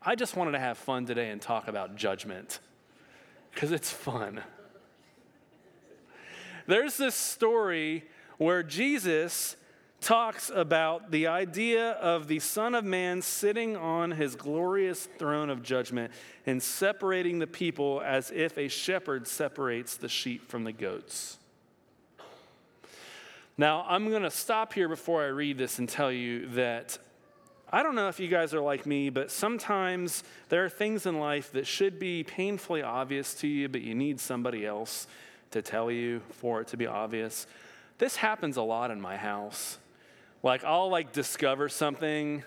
I 0.00 0.14
just 0.14 0.36
wanted 0.36 0.52
to 0.52 0.60
have 0.60 0.78
fun 0.78 1.04
today 1.04 1.30
and 1.30 1.42
talk 1.42 1.66
about 1.66 1.96
judgment 1.96 2.60
because 3.52 3.72
it's 3.72 3.90
fun. 3.90 4.40
There's 6.68 6.96
this 6.96 7.16
story 7.16 8.04
where 8.38 8.62
Jesus 8.62 9.56
talks 10.02 10.50
about 10.52 11.12
the 11.12 11.28
idea 11.28 11.92
of 11.92 12.26
the 12.26 12.40
Son 12.40 12.74
of 12.74 12.84
Man 12.84 13.22
sitting 13.22 13.76
on 13.76 14.10
his 14.10 14.34
glorious 14.34 15.08
throne 15.18 15.48
of 15.48 15.62
judgment 15.62 16.12
and 16.44 16.62
separating 16.62 17.38
the 17.38 17.46
people 17.46 18.02
as 18.04 18.30
if 18.32 18.58
a 18.58 18.68
shepherd 18.68 19.26
separates 19.28 19.96
the 19.96 20.08
sheep 20.08 20.50
from 20.50 20.64
the 20.64 20.72
goats. 20.72 21.38
Now, 23.56 23.86
I'm 23.88 24.10
going 24.10 24.22
to 24.22 24.30
stop 24.30 24.72
here 24.72 24.88
before 24.88 25.22
I 25.22 25.28
read 25.28 25.56
this 25.56 25.78
and 25.78 25.88
tell 25.88 26.10
you 26.10 26.48
that 26.48 26.98
I 27.70 27.82
don't 27.82 27.94
know 27.94 28.08
if 28.08 28.18
you 28.18 28.28
guys 28.28 28.52
are 28.52 28.60
like 28.60 28.84
me, 28.84 29.08
but 29.08 29.30
sometimes 29.30 30.24
there 30.48 30.64
are 30.64 30.68
things 30.68 31.06
in 31.06 31.20
life 31.20 31.52
that 31.52 31.66
should 31.66 31.98
be 31.98 32.24
painfully 32.24 32.82
obvious 32.82 33.34
to 33.36 33.46
you, 33.46 33.68
but 33.68 33.82
you 33.82 33.94
need 33.94 34.20
somebody 34.20 34.66
else 34.66 35.06
to 35.52 35.62
tell 35.62 35.90
you 35.90 36.20
for 36.32 36.60
it 36.60 36.68
to 36.68 36.76
be 36.76 36.86
obvious. 36.86 37.46
This 37.98 38.16
happens 38.16 38.56
a 38.56 38.62
lot 38.62 38.90
in 38.90 39.00
my 39.00 39.16
house. 39.16 39.78
Like 40.42 40.64
I'll 40.64 40.90
like 40.90 41.12
discover 41.12 41.68
something, 41.68 42.42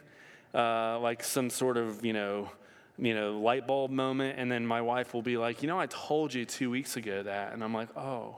uh, 0.53 0.99
like 0.99 1.23
some 1.23 1.49
sort 1.49 1.77
of 1.77 2.03
you 2.03 2.13
know, 2.13 2.49
you 2.97 3.13
know, 3.13 3.39
light 3.39 3.67
bulb 3.67 3.91
moment, 3.91 4.39
and 4.39 4.51
then 4.51 4.65
my 4.65 4.81
wife 4.81 5.13
will 5.13 5.21
be 5.21 5.37
like, 5.37 5.61
you 5.61 5.67
know, 5.67 5.79
I 5.79 5.87
told 5.87 6.33
you 6.33 6.45
two 6.45 6.69
weeks 6.69 6.97
ago 6.97 7.23
that, 7.23 7.53
and 7.53 7.63
I'm 7.63 7.73
like, 7.73 7.95
oh, 7.97 8.35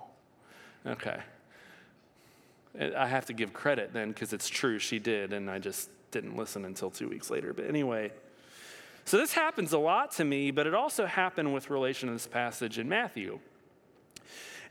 okay. 0.85 1.19
I 2.95 3.07
have 3.07 3.25
to 3.25 3.33
give 3.33 3.53
credit 3.53 3.91
then 3.91 4.09
because 4.09 4.33
it's 4.33 4.47
true 4.47 4.77
she 4.77 4.99
did, 4.99 5.33
and 5.33 5.49
I 5.49 5.57
just 5.57 5.89
didn't 6.11 6.35
listen 6.35 6.63
until 6.63 6.91
two 6.91 7.09
weeks 7.09 7.29
later. 7.29 7.53
But 7.53 7.65
anyway. 7.65 8.11
So 9.05 9.17
this 9.17 9.31
happens 9.31 9.71
a 9.71 9.77
lot 9.77 10.11
to 10.15 10.25
me, 10.25 10.51
but 10.51 10.67
it 10.67 10.73
also 10.73 11.05
happened 11.05 11.53
with 11.53 11.69
relation 11.69 12.07
to 12.07 12.13
this 12.13 12.27
passage 12.27 12.77
in 12.77 12.89
Matthew. 12.89 13.39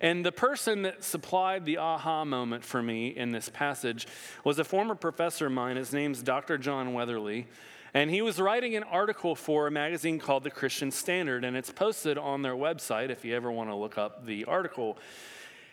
And 0.01 0.25
the 0.25 0.33
person 0.33 0.83
that 0.83 1.03
supplied 1.03 1.65
the 1.65 1.79
aha 1.79 2.25
moment 2.25 2.65
for 2.65 2.83
me 2.83 3.09
in 3.09 3.33
this 3.33 3.49
passage 3.49 4.07
was 4.45 4.59
a 4.59 4.65
former 4.65 4.95
professor 4.95 5.47
of 5.47 5.53
mine. 5.53 5.77
His 5.77 5.93
name's 5.93 6.23
Dr. 6.23 6.59
John 6.59 6.93
Weatherly. 6.93 7.47
And 7.95 8.11
he 8.11 8.21
was 8.21 8.39
writing 8.39 8.77
an 8.77 8.83
article 8.83 9.35
for 9.35 9.67
a 9.67 9.71
magazine 9.71 10.19
called 10.19 10.45
The 10.45 10.51
Christian 10.51 10.91
Standard, 10.91 11.45
and 11.45 11.57
it's 11.57 11.71
posted 11.71 12.19
on 12.19 12.43
their 12.43 12.55
website 12.55 13.09
if 13.09 13.25
you 13.25 13.35
ever 13.35 13.51
want 13.51 13.71
to 13.71 13.75
look 13.75 13.97
up 13.97 14.27
the 14.27 14.45
article. 14.45 14.99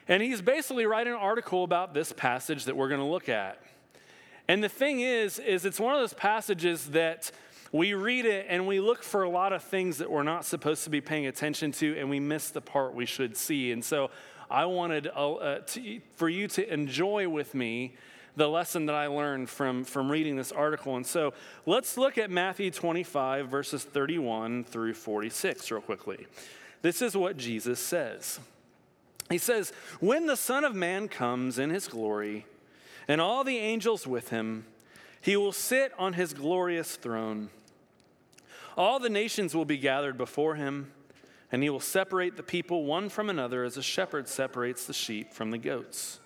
And 0.07 0.23
he's 0.23 0.41
basically 0.41 0.85
writing 0.85 1.13
an 1.13 1.19
article 1.19 1.65
about 1.65 1.93
this 1.93 2.13
passage 2.13 2.63
that 2.65 2.77
we're 2.77 2.87
going 2.87 3.01
to 3.01 3.07
look 3.07 3.27
at. 3.27 3.61
And 4.47 4.63
the 4.63 4.69
thing 4.69 5.01
is, 5.01 5.39
is 5.39 5.65
it's 5.65 5.79
one 5.79 5.95
of 5.95 6.01
those 6.01 6.13
passages 6.13 6.87
that 6.91 7.31
we 7.73 7.95
read 7.95 8.25
it 8.25 8.45
and 8.47 8.67
we 8.67 8.79
look 8.79 9.03
for 9.03 9.23
a 9.23 9.29
lot 9.29 9.51
of 9.51 9.63
things 9.63 9.97
that 9.97 10.09
we're 10.09 10.23
not 10.23 10.45
supposed 10.45 10.83
to 10.85 10.91
be 10.91 11.01
paying 11.01 11.25
attention 11.25 11.71
to, 11.73 11.97
and 11.99 12.09
we 12.09 12.19
miss 12.19 12.51
the 12.51 12.61
part 12.61 12.93
we 12.93 13.07
should 13.07 13.35
see. 13.35 13.71
And 13.71 13.83
so 13.83 14.11
I 14.49 14.65
wanted 14.65 15.07
uh, 15.07 15.33
uh, 15.33 15.59
to, 15.59 15.99
for 16.15 16.29
you 16.29 16.47
to 16.49 16.71
enjoy 16.71 17.27
with 17.27 17.55
me 17.55 17.95
the 18.35 18.47
lesson 18.47 18.85
that 18.85 18.95
I 18.95 19.07
learned 19.07 19.49
from, 19.49 19.83
from 19.83 20.11
reading 20.11 20.35
this 20.35 20.51
article. 20.51 20.95
And 20.95 21.05
so 21.05 21.33
let's 21.65 21.97
look 21.97 22.19
at 22.19 22.29
Matthew 22.29 22.69
25, 22.69 23.47
verses 23.47 23.83
31 23.83 24.65
through 24.65 24.93
46, 24.93 25.71
real 25.71 25.81
quickly. 25.81 26.27
This 26.83 27.01
is 27.01 27.17
what 27.17 27.37
Jesus 27.37 27.79
says. 27.79 28.39
He 29.29 29.39
says, 29.39 29.73
When 29.99 30.27
the 30.27 30.37
Son 30.37 30.63
of 30.63 30.75
Man 30.75 31.07
comes 31.07 31.57
in 31.57 31.71
his 31.71 31.87
glory, 31.87 32.45
and 33.07 33.19
all 33.19 33.43
the 33.43 33.57
angels 33.57 34.05
with 34.05 34.29
him, 34.29 34.65
he 35.21 35.35
will 35.35 35.51
sit 35.51 35.91
on 35.97 36.13
his 36.13 36.33
glorious 36.33 36.95
throne. 36.95 37.49
All 38.77 38.99
the 38.99 39.09
nations 39.09 39.55
will 39.55 39.65
be 39.65 39.77
gathered 39.77 40.17
before 40.17 40.55
him, 40.55 40.91
and 41.51 41.61
he 41.61 41.69
will 41.69 41.79
separate 41.79 42.35
the 42.37 42.43
people 42.43 42.85
one 42.85 43.09
from 43.09 43.29
another 43.29 43.63
as 43.63 43.77
a 43.77 43.83
shepherd 43.83 44.27
separates 44.27 44.85
the 44.85 44.93
sheep 44.93 45.33
from 45.33 45.51
the 45.51 45.57
goats. 45.57 46.19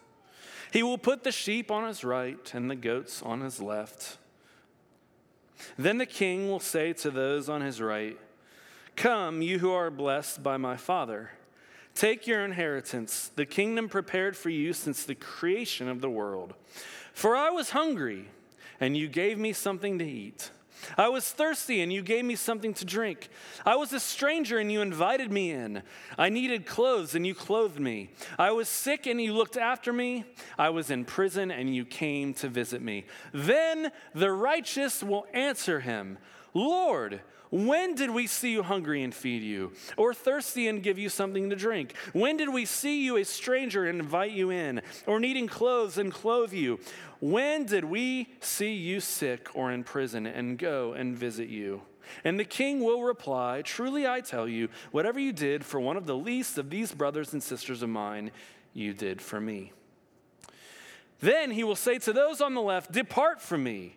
He 0.71 0.83
will 0.83 0.97
put 0.97 1.23
the 1.23 1.31
sheep 1.31 1.71
on 1.71 1.88
his 1.88 2.03
right 2.03 2.53
and 2.53 2.69
the 2.69 2.75
goats 2.75 3.21
on 3.21 3.41
his 3.41 3.62
left. 3.62 4.17
Then 5.77 5.97
the 5.97 6.05
king 6.05 6.49
will 6.49 6.60
say 6.60 6.93
to 6.93 7.10
those 7.12 7.49
on 7.49 7.62
his 7.62 7.81
right, 7.81 8.17
Come, 8.95 9.41
you 9.41 9.60
who 9.60 9.71
are 9.71 9.91
blessed 9.91 10.41
by 10.43 10.57
my 10.57 10.75
Father. 10.75 11.31
Take 11.93 12.27
your 12.27 12.45
inheritance, 12.45 13.31
the 13.36 13.45
kingdom 13.45 13.89
prepared 13.89 14.38
for 14.38 14.49
you 14.49 14.73
since 14.73 15.03
the 15.03 15.15
creation 15.15 15.88
of 15.88 16.01
the 16.01 16.10
world. 16.10 16.53
For 17.12 17.36
I 17.36 17.49
was 17.49 17.71
hungry, 17.71 18.29
and 18.79 18.95
you 18.95 19.07
gave 19.07 19.39
me 19.39 19.51
something 19.53 19.97
to 19.99 20.05
eat. 20.05 20.51
I 20.97 21.09
was 21.09 21.29
thirsty 21.29 21.81
and 21.81 21.91
you 21.91 22.01
gave 22.01 22.25
me 22.25 22.35
something 22.35 22.73
to 22.75 22.85
drink. 22.85 23.29
I 23.65 23.75
was 23.75 23.93
a 23.93 23.99
stranger 23.99 24.57
and 24.57 24.71
you 24.71 24.81
invited 24.81 25.31
me 25.31 25.51
in. 25.51 25.83
I 26.17 26.29
needed 26.29 26.65
clothes 26.65 27.15
and 27.15 27.25
you 27.25 27.35
clothed 27.35 27.79
me. 27.79 28.11
I 28.37 28.51
was 28.51 28.69
sick 28.69 29.05
and 29.07 29.21
you 29.21 29.33
looked 29.33 29.57
after 29.57 29.91
me. 29.91 30.25
I 30.57 30.69
was 30.69 30.89
in 30.89 31.05
prison 31.05 31.51
and 31.51 31.75
you 31.75 31.85
came 31.85 32.33
to 32.35 32.49
visit 32.49 32.81
me. 32.81 33.05
Then 33.33 33.91
the 34.13 34.31
righteous 34.31 35.03
will 35.03 35.25
answer 35.33 35.79
him 35.79 36.17
Lord, 36.53 37.21
when 37.49 37.95
did 37.95 38.12
we 38.12 38.27
see 38.27 38.51
you 38.51 38.63
hungry 38.63 39.03
and 39.03 39.13
feed 39.13 39.41
you, 39.41 39.71
or 39.95 40.13
thirsty 40.13 40.67
and 40.67 40.83
give 40.83 40.97
you 40.97 41.10
something 41.10 41.49
to 41.49 41.55
drink? 41.55 41.95
When 42.13 42.38
did 42.38 42.49
we 42.53 42.65
see 42.65 43.03
you 43.03 43.17
a 43.17 43.23
stranger 43.23 43.86
and 43.86 43.99
invite 43.99 44.31
you 44.31 44.49
in, 44.49 44.81
or 45.05 45.19
needing 45.19 45.47
clothes 45.47 45.97
and 45.97 46.12
clothe 46.12 46.53
you? 46.53 46.79
When 47.19 47.65
did 47.65 47.86
we 47.86 48.29
see 48.41 48.73
you 48.73 48.99
sick 48.99 49.49
or 49.53 49.71
in 49.71 49.83
prison 49.83 50.25
and 50.25 50.57
go 50.57 50.93
and 50.93 51.17
visit 51.17 51.49
you? 51.49 51.81
And 52.23 52.39
the 52.39 52.45
king 52.45 52.79
will 52.81 53.03
reply, 53.03 53.62
Truly 53.63 54.07
I 54.07 54.21
tell 54.21 54.47
you, 54.47 54.69
whatever 54.91 55.19
you 55.19 55.33
did 55.33 55.65
for 55.65 55.79
one 55.79 55.97
of 55.97 56.05
the 56.05 56.15
least 56.15 56.57
of 56.57 56.69
these 56.69 56.93
brothers 56.93 57.33
and 57.33 57.43
sisters 57.43 57.81
of 57.81 57.89
mine, 57.89 58.31
you 58.73 58.93
did 58.93 59.21
for 59.21 59.41
me. 59.41 59.73
Then 61.19 61.51
he 61.51 61.63
will 61.63 61.75
say 61.75 61.97
to 61.99 62.13
those 62.13 62.41
on 62.41 62.53
the 62.53 62.62
left, 62.62 62.91
Depart 62.91 63.41
from 63.41 63.63
me 63.63 63.96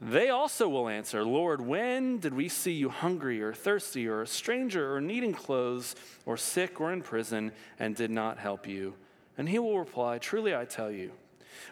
They 0.00 0.30
also 0.30 0.66
will 0.66 0.88
answer, 0.88 1.24
Lord, 1.24 1.60
when 1.60 2.18
did 2.18 2.32
we 2.32 2.48
see 2.48 2.72
you 2.72 2.88
hungry 2.88 3.42
or 3.42 3.52
thirsty 3.52 4.08
or 4.08 4.22
a 4.22 4.26
stranger 4.26 4.94
or 4.94 5.00
needing 5.00 5.34
clothes 5.34 5.94
or 6.24 6.38
sick 6.38 6.80
or 6.80 6.90
in 6.90 7.02
prison 7.02 7.52
and 7.78 7.94
did 7.94 8.10
not 8.10 8.38
help 8.38 8.66
you? 8.66 8.94
And 9.36 9.48
he 9.48 9.58
will 9.58 9.78
reply, 9.78 10.16
Truly 10.16 10.56
I 10.56 10.64
tell 10.64 10.90
you, 10.90 11.12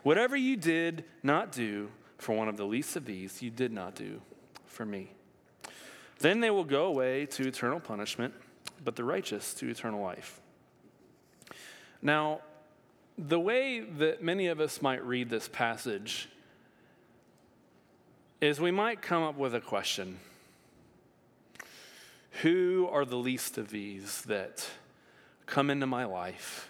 whatever 0.02 0.36
you 0.36 0.56
did 0.56 1.04
not 1.22 1.52
do 1.52 1.88
for 2.18 2.36
one 2.36 2.48
of 2.48 2.58
the 2.58 2.66
least 2.66 2.96
of 2.96 3.06
these, 3.06 3.40
you 3.40 3.50
did 3.50 3.72
not 3.72 3.94
do 3.94 4.20
for 4.66 4.84
me. 4.84 5.12
Then 6.18 6.40
they 6.40 6.50
will 6.50 6.64
go 6.64 6.86
away 6.86 7.26
to 7.26 7.48
eternal 7.48 7.80
punishment, 7.80 8.34
but 8.84 8.96
the 8.96 9.04
righteous 9.04 9.54
to 9.54 9.68
eternal 9.68 10.02
life. 10.02 10.40
Now, 12.02 12.40
the 13.16 13.40
way 13.40 13.80
that 13.80 14.22
many 14.22 14.48
of 14.48 14.60
us 14.60 14.82
might 14.82 15.04
read 15.04 15.30
this 15.30 15.48
passage 15.48 16.28
is 18.40 18.60
we 18.60 18.70
might 18.70 19.02
come 19.02 19.22
up 19.22 19.36
with 19.36 19.54
a 19.54 19.60
question 19.60 20.18
Who 22.42 22.88
are 22.90 23.04
the 23.04 23.16
least 23.16 23.58
of 23.58 23.70
these 23.70 24.22
that 24.22 24.68
come 25.46 25.70
into 25.70 25.86
my 25.86 26.04
life 26.04 26.68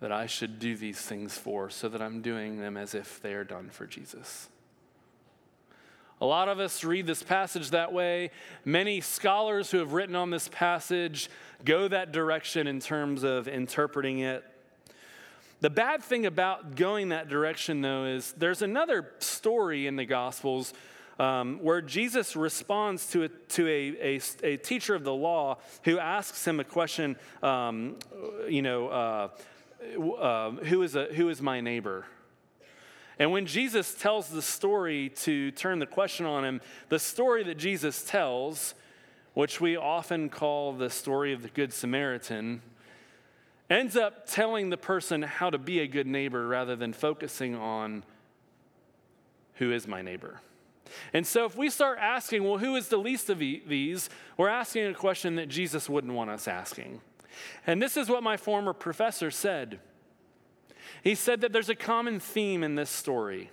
that 0.00 0.12
I 0.12 0.26
should 0.26 0.58
do 0.58 0.76
these 0.76 1.00
things 1.00 1.36
for 1.36 1.70
so 1.70 1.88
that 1.88 2.00
I'm 2.00 2.22
doing 2.22 2.60
them 2.60 2.76
as 2.76 2.94
if 2.94 3.20
they 3.20 3.34
are 3.34 3.44
done 3.44 3.70
for 3.70 3.86
Jesus? 3.86 4.48
A 6.20 6.26
lot 6.26 6.48
of 6.48 6.58
us 6.58 6.82
read 6.82 7.06
this 7.06 7.22
passage 7.22 7.70
that 7.70 7.92
way. 7.92 8.32
Many 8.64 9.00
scholars 9.00 9.70
who 9.70 9.78
have 9.78 9.92
written 9.92 10.16
on 10.16 10.30
this 10.30 10.48
passage 10.48 11.30
go 11.64 11.86
that 11.86 12.10
direction 12.10 12.66
in 12.66 12.80
terms 12.80 13.22
of 13.22 13.46
interpreting 13.46 14.18
it. 14.20 14.44
The 15.60 15.70
bad 15.70 16.04
thing 16.04 16.24
about 16.24 16.76
going 16.76 17.08
that 17.08 17.28
direction, 17.28 17.80
though, 17.80 18.04
is 18.04 18.32
there's 18.36 18.62
another 18.62 19.10
story 19.18 19.88
in 19.88 19.96
the 19.96 20.04
Gospels 20.04 20.72
um, 21.18 21.58
where 21.60 21.82
Jesus 21.82 22.36
responds 22.36 23.10
to, 23.10 23.24
a, 23.24 23.28
to 23.28 23.66
a, 23.66 24.18
a, 24.18 24.20
a, 24.44 24.56
teacher 24.58 24.94
of 24.94 25.02
the 25.02 25.12
law 25.12 25.58
who 25.82 25.98
asks 25.98 26.46
him 26.46 26.60
a 26.60 26.64
question, 26.64 27.16
um, 27.42 27.96
you 28.48 28.62
know, 28.62 28.86
uh, 28.86 29.28
uh, 30.20 30.50
who, 30.52 30.82
is 30.82 30.94
a, 30.94 31.06
who 31.06 31.28
is 31.28 31.42
my 31.42 31.60
neighbor? 31.60 32.06
And 33.18 33.32
when 33.32 33.46
Jesus 33.46 33.94
tells 33.94 34.28
the 34.28 34.42
story 34.42 35.08
to 35.22 35.50
turn 35.50 35.80
the 35.80 35.86
question 35.86 36.24
on 36.24 36.44
him, 36.44 36.60
the 36.88 37.00
story 37.00 37.42
that 37.42 37.58
Jesus 37.58 38.04
tells, 38.04 38.74
which 39.34 39.60
we 39.60 39.76
often 39.76 40.28
call 40.28 40.72
the 40.72 40.88
story 40.88 41.32
of 41.32 41.42
the 41.42 41.48
Good 41.48 41.72
Samaritan, 41.72 42.62
ends 43.70 43.96
up 43.96 44.26
telling 44.26 44.70
the 44.70 44.76
person 44.76 45.22
how 45.22 45.50
to 45.50 45.58
be 45.58 45.80
a 45.80 45.86
good 45.86 46.06
neighbor 46.06 46.46
rather 46.46 46.76
than 46.76 46.92
focusing 46.92 47.54
on 47.54 48.04
who 49.54 49.72
is 49.72 49.86
my 49.86 50.02
neighbor. 50.02 50.40
And 51.12 51.26
so, 51.26 51.44
if 51.44 51.56
we 51.56 51.68
start 51.68 51.98
asking, 52.00 52.44
well, 52.44 52.58
who 52.58 52.74
is 52.76 52.88
the 52.88 52.96
least 52.96 53.28
of 53.28 53.38
these, 53.38 54.08
we're 54.38 54.48
asking 54.48 54.86
a 54.86 54.94
question 54.94 55.36
that 55.36 55.48
Jesus 55.48 55.88
wouldn't 55.88 56.14
want 56.14 56.30
us 56.30 56.48
asking. 56.48 57.02
And 57.66 57.82
this 57.82 57.96
is 57.96 58.08
what 58.08 58.22
my 58.22 58.36
former 58.36 58.72
professor 58.72 59.30
said. 59.30 59.80
He 61.02 61.14
said 61.14 61.42
that 61.42 61.52
there's 61.52 61.68
a 61.68 61.74
common 61.74 62.20
theme 62.20 62.62
in 62.62 62.74
this 62.74 62.90
story. 62.90 63.50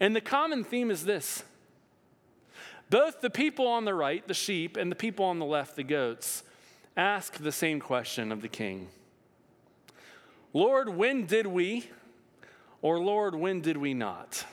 And 0.00 0.16
the 0.16 0.20
common 0.20 0.64
theme 0.64 0.90
is 0.90 1.04
this 1.04 1.44
both 2.90 3.20
the 3.20 3.30
people 3.30 3.66
on 3.66 3.84
the 3.84 3.94
right, 3.94 4.26
the 4.26 4.34
sheep, 4.34 4.76
and 4.76 4.90
the 4.90 4.96
people 4.96 5.24
on 5.24 5.38
the 5.38 5.46
left, 5.46 5.76
the 5.76 5.84
goats, 5.84 6.42
ask 6.96 7.34
the 7.38 7.52
same 7.52 7.80
question 7.80 8.32
of 8.32 8.42
the 8.42 8.48
king 8.48 8.88
Lord, 10.54 10.90
when 10.90 11.24
did 11.24 11.46
we, 11.46 11.88
or 12.82 13.00
Lord, 13.00 13.34
when 13.34 13.62
did 13.62 13.78
we 13.78 13.94
not? 13.94 14.44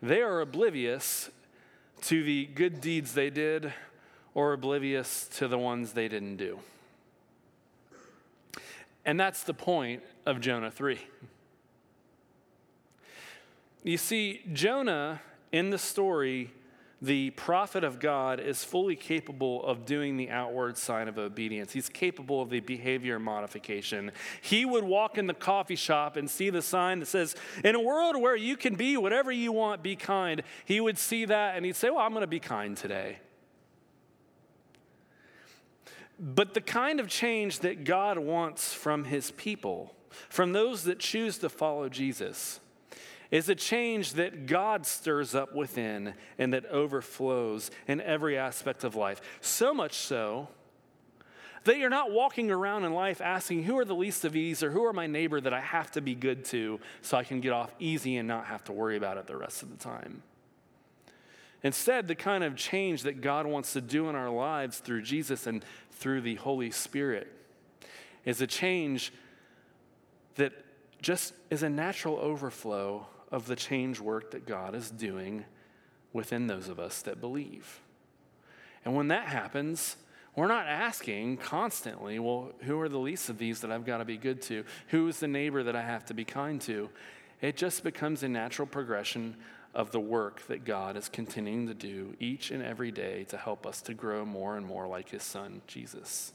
They 0.00 0.22
are 0.22 0.40
oblivious 0.40 1.30
to 2.02 2.22
the 2.22 2.46
good 2.46 2.80
deeds 2.80 3.14
they 3.14 3.30
did 3.30 3.72
or 4.34 4.52
oblivious 4.52 5.28
to 5.28 5.48
the 5.48 5.58
ones 5.58 5.92
they 5.92 6.08
didn't 6.08 6.36
do. 6.36 6.58
And 9.04 9.20
that's 9.20 9.44
the 9.44 9.54
point 9.54 10.02
of 10.26 10.40
Jonah 10.40 10.70
3. 10.70 10.98
You 13.82 13.98
see, 13.98 14.40
Jonah 14.52 15.20
in 15.52 15.70
the 15.70 15.78
story 15.78 16.50
the 17.04 17.30
prophet 17.30 17.84
of 17.84 18.00
God 18.00 18.40
is 18.40 18.64
fully 18.64 18.96
capable 18.96 19.62
of 19.64 19.84
doing 19.84 20.16
the 20.16 20.30
outward 20.30 20.78
sign 20.78 21.06
of 21.06 21.18
obedience. 21.18 21.72
He's 21.72 21.90
capable 21.90 22.40
of 22.40 22.48
the 22.48 22.60
behavior 22.60 23.18
modification. 23.18 24.10
He 24.40 24.64
would 24.64 24.84
walk 24.84 25.18
in 25.18 25.26
the 25.26 25.34
coffee 25.34 25.76
shop 25.76 26.16
and 26.16 26.30
see 26.30 26.48
the 26.48 26.62
sign 26.62 27.00
that 27.00 27.06
says, 27.06 27.36
In 27.62 27.74
a 27.74 27.80
world 27.80 28.16
where 28.16 28.36
you 28.36 28.56
can 28.56 28.74
be 28.74 28.96
whatever 28.96 29.30
you 29.30 29.52
want, 29.52 29.82
be 29.82 29.96
kind. 29.96 30.42
He 30.64 30.80
would 30.80 30.96
see 30.96 31.26
that 31.26 31.56
and 31.56 31.66
he'd 31.66 31.76
say, 31.76 31.90
Well, 31.90 31.98
I'm 31.98 32.12
going 32.12 32.22
to 32.22 32.26
be 32.26 32.40
kind 32.40 32.74
today. 32.74 33.18
But 36.18 36.54
the 36.54 36.60
kind 36.62 37.00
of 37.00 37.08
change 37.08 37.58
that 37.60 37.84
God 37.84 38.18
wants 38.18 38.72
from 38.72 39.04
his 39.04 39.30
people, 39.32 39.94
from 40.30 40.52
those 40.52 40.84
that 40.84 41.00
choose 41.00 41.36
to 41.38 41.50
follow 41.50 41.90
Jesus, 41.90 42.60
is 43.30 43.48
a 43.48 43.54
change 43.54 44.14
that 44.14 44.46
God 44.46 44.86
stirs 44.86 45.34
up 45.34 45.54
within 45.54 46.14
and 46.38 46.52
that 46.52 46.66
overflows 46.66 47.70
in 47.86 48.00
every 48.00 48.38
aspect 48.38 48.84
of 48.84 48.94
life. 48.94 49.20
So 49.40 49.74
much 49.74 49.94
so 49.94 50.48
that 51.64 51.78
you're 51.78 51.90
not 51.90 52.12
walking 52.12 52.50
around 52.50 52.84
in 52.84 52.92
life 52.92 53.20
asking, 53.20 53.64
Who 53.64 53.78
are 53.78 53.84
the 53.84 53.94
least 53.94 54.24
of 54.24 54.32
these, 54.32 54.62
or 54.62 54.70
who 54.70 54.84
are 54.84 54.92
my 54.92 55.06
neighbor 55.06 55.40
that 55.40 55.52
I 55.52 55.60
have 55.60 55.90
to 55.92 56.00
be 56.00 56.14
good 56.14 56.44
to 56.46 56.78
so 57.02 57.16
I 57.16 57.24
can 57.24 57.40
get 57.40 57.52
off 57.52 57.74
easy 57.78 58.16
and 58.16 58.28
not 58.28 58.46
have 58.46 58.64
to 58.64 58.72
worry 58.72 58.96
about 58.96 59.16
it 59.16 59.26
the 59.26 59.36
rest 59.36 59.62
of 59.62 59.70
the 59.70 59.82
time? 59.82 60.22
Instead, 61.62 62.06
the 62.06 62.14
kind 62.14 62.44
of 62.44 62.56
change 62.56 63.04
that 63.04 63.22
God 63.22 63.46
wants 63.46 63.72
to 63.72 63.80
do 63.80 64.10
in 64.10 64.14
our 64.14 64.28
lives 64.28 64.78
through 64.78 65.00
Jesus 65.00 65.46
and 65.46 65.64
through 65.92 66.20
the 66.20 66.34
Holy 66.34 66.70
Spirit 66.70 67.32
is 68.26 68.42
a 68.42 68.46
change 68.46 69.12
that 70.34 70.52
just 71.00 71.32
is 71.50 71.62
a 71.62 71.70
natural 71.70 72.16
overflow 72.18 73.06
of 73.34 73.48
the 73.48 73.56
change 73.56 73.98
work 73.98 74.30
that 74.30 74.46
God 74.46 74.76
is 74.76 74.92
doing 74.92 75.44
within 76.12 76.46
those 76.46 76.68
of 76.68 76.78
us 76.78 77.02
that 77.02 77.20
believe. 77.20 77.80
And 78.84 78.94
when 78.94 79.08
that 79.08 79.26
happens, 79.26 79.96
we're 80.36 80.46
not 80.46 80.68
asking 80.68 81.38
constantly, 81.38 82.20
well, 82.20 82.52
who 82.60 82.80
are 82.80 82.88
the 82.88 82.98
least 82.98 83.28
of 83.28 83.38
these 83.38 83.60
that 83.62 83.72
I've 83.72 83.84
got 83.84 83.98
to 83.98 84.04
be 84.04 84.16
good 84.16 84.40
to? 84.42 84.64
Who 84.88 85.08
is 85.08 85.18
the 85.18 85.26
neighbor 85.26 85.64
that 85.64 85.74
I 85.74 85.82
have 85.82 86.04
to 86.06 86.14
be 86.14 86.24
kind 86.24 86.60
to? 86.60 86.90
It 87.40 87.56
just 87.56 87.82
becomes 87.82 88.22
a 88.22 88.28
natural 88.28 88.68
progression 88.68 89.36
of 89.74 89.90
the 89.90 89.98
work 89.98 90.46
that 90.46 90.64
God 90.64 90.96
is 90.96 91.08
continuing 91.08 91.66
to 91.66 91.74
do 91.74 92.14
each 92.20 92.52
and 92.52 92.62
every 92.62 92.92
day 92.92 93.24
to 93.24 93.36
help 93.36 93.66
us 93.66 93.82
to 93.82 93.94
grow 93.94 94.24
more 94.24 94.56
and 94.56 94.64
more 94.64 94.86
like 94.86 95.08
his 95.08 95.24
son, 95.24 95.60
Jesus. 95.66 96.32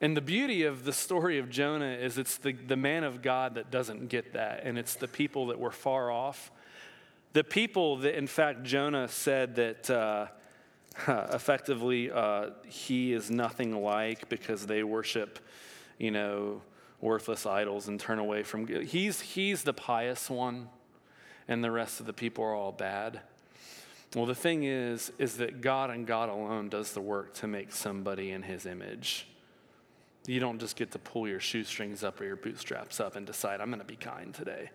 And 0.00 0.16
the 0.16 0.22
beauty 0.22 0.62
of 0.62 0.84
the 0.84 0.92
story 0.94 1.38
of 1.38 1.50
Jonah 1.50 1.92
is 1.92 2.16
it's 2.16 2.38
the, 2.38 2.52
the 2.52 2.76
man 2.76 3.04
of 3.04 3.20
God 3.20 3.56
that 3.56 3.70
doesn't 3.70 4.08
get 4.08 4.32
that, 4.32 4.62
and 4.64 4.78
it's 4.78 4.94
the 4.94 5.08
people 5.08 5.48
that 5.48 5.58
were 5.58 5.70
far 5.70 6.10
off. 6.10 6.50
The 7.34 7.44
people 7.44 7.98
that, 7.98 8.16
in 8.16 8.26
fact, 8.26 8.62
Jonah 8.62 9.08
said 9.08 9.56
that, 9.56 9.90
uh, 9.90 10.26
effectively, 11.06 12.10
uh, 12.10 12.50
he 12.66 13.12
is 13.12 13.30
nothing 13.30 13.82
like 13.82 14.28
because 14.30 14.66
they 14.66 14.82
worship, 14.82 15.38
you 15.98 16.10
know, 16.10 16.62
worthless 17.00 17.44
idols 17.44 17.88
and 17.88 18.00
turn 18.00 18.18
away 18.18 18.42
from. 18.42 18.66
He's 18.66 19.20
he's 19.20 19.62
the 19.64 19.74
pious 19.74 20.30
one, 20.30 20.68
and 21.46 21.62
the 21.62 21.70
rest 21.70 22.00
of 22.00 22.06
the 22.06 22.12
people 22.12 22.42
are 22.42 22.54
all 22.54 22.72
bad. 22.72 23.20
Well, 24.16 24.26
the 24.26 24.34
thing 24.34 24.64
is, 24.64 25.12
is 25.18 25.36
that 25.36 25.60
God 25.60 25.90
and 25.90 26.06
God 26.06 26.30
alone 26.30 26.68
does 26.68 26.92
the 26.92 27.00
work 27.00 27.34
to 27.34 27.46
make 27.46 27.70
somebody 27.70 28.32
in 28.32 28.42
His 28.42 28.66
image. 28.66 29.28
You 30.26 30.40
don't 30.40 30.58
just 30.58 30.76
get 30.76 30.90
to 30.92 30.98
pull 30.98 31.26
your 31.26 31.40
shoestrings 31.40 32.04
up 32.04 32.20
or 32.20 32.24
your 32.24 32.36
bootstraps 32.36 33.00
up 33.00 33.16
and 33.16 33.26
decide, 33.26 33.60
I'm 33.60 33.68
going 33.68 33.80
to 33.80 33.86
be 33.86 33.96
kind 33.96 34.34
today. 34.34 34.70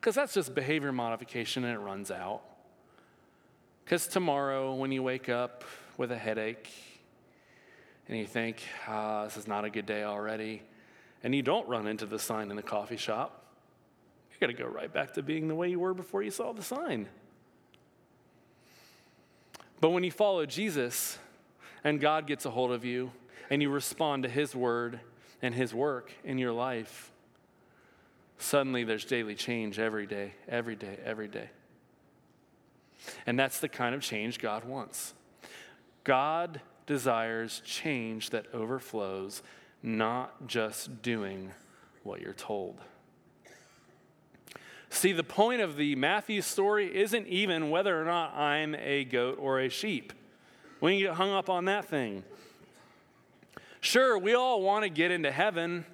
Because 0.00 0.14
that's 0.14 0.34
just 0.34 0.54
behavior 0.54 0.92
modification 0.92 1.64
and 1.64 1.74
it 1.74 1.78
runs 1.78 2.10
out. 2.10 2.42
Because 3.84 4.06
tomorrow, 4.06 4.74
when 4.74 4.92
you 4.92 5.02
wake 5.02 5.28
up 5.28 5.64
with 5.96 6.12
a 6.12 6.16
headache 6.16 6.68
and 8.08 8.18
you 8.18 8.26
think, 8.26 8.62
ah, 8.86 9.24
this 9.24 9.36
is 9.36 9.48
not 9.48 9.64
a 9.64 9.70
good 9.70 9.86
day 9.86 10.04
already, 10.04 10.62
and 11.22 11.34
you 11.34 11.42
don't 11.42 11.68
run 11.68 11.86
into 11.86 12.06
the 12.06 12.18
sign 12.18 12.50
in 12.50 12.56
the 12.56 12.62
coffee 12.62 12.96
shop, 12.96 13.44
you're 14.30 14.46
going 14.46 14.56
to 14.56 14.62
go 14.62 14.68
right 14.68 14.92
back 14.92 15.14
to 15.14 15.22
being 15.22 15.48
the 15.48 15.54
way 15.54 15.68
you 15.68 15.80
were 15.80 15.94
before 15.94 16.22
you 16.22 16.30
saw 16.30 16.52
the 16.52 16.62
sign. 16.62 17.08
But 19.80 19.90
when 19.90 20.04
you 20.04 20.10
follow 20.10 20.46
Jesus 20.46 21.18
and 21.82 22.00
God 22.00 22.26
gets 22.26 22.44
a 22.44 22.50
hold 22.50 22.70
of 22.70 22.84
you 22.84 23.10
and 23.50 23.60
you 23.60 23.68
respond 23.68 24.22
to 24.22 24.28
his 24.28 24.54
word 24.54 25.00
and 25.42 25.54
his 25.54 25.74
work 25.74 26.12
in 26.24 26.38
your 26.38 26.52
life, 26.52 27.10
suddenly 28.38 28.84
there's 28.84 29.04
daily 29.04 29.34
change 29.34 29.78
every 29.78 30.06
day, 30.06 30.32
every 30.48 30.76
day, 30.76 30.98
every 31.04 31.28
day. 31.28 31.50
And 33.26 33.38
that's 33.38 33.60
the 33.60 33.68
kind 33.68 33.94
of 33.94 34.02
change 34.02 34.38
God 34.38 34.64
wants. 34.64 35.14
God 36.04 36.60
desires 36.86 37.60
change 37.64 38.30
that 38.30 38.46
overflows, 38.54 39.42
not 39.82 40.46
just 40.46 41.02
doing 41.02 41.50
what 42.02 42.20
you're 42.20 42.32
told. 42.32 42.78
See, 44.90 45.12
the 45.12 45.24
point 45.24 45.60
of 45.60 45.76
the 45.76 45.94
Matthew 45.94 46.42
story 46.42 46.94
isn't 46.94 47.26
even 47.28 47.70
whether 47.70 48.00
or 48.00 48.04
not 48.04 48.34
I'm 48.34 48.74
a 48.74 49.04
goat 49.04 49.38
or 49.40 49.60
a 49.60 49.68
sheep. 49.68 50.12
We 50.80 50.92
can 50.92 51.00
get 51.00 51.14
hung 51.14 51.30
up 51.30 51.48
on 51.48 51.66
that 51.66 51.84
thing. 51.84 52.24
Sure, 53.80 54.18
we 54.18 54.34
all 54.34 54.62
want 54.62 54.84
to 54.84 54.90
get 54.90 55.10
into 55.10 55.30
heaven, 55.30 55.86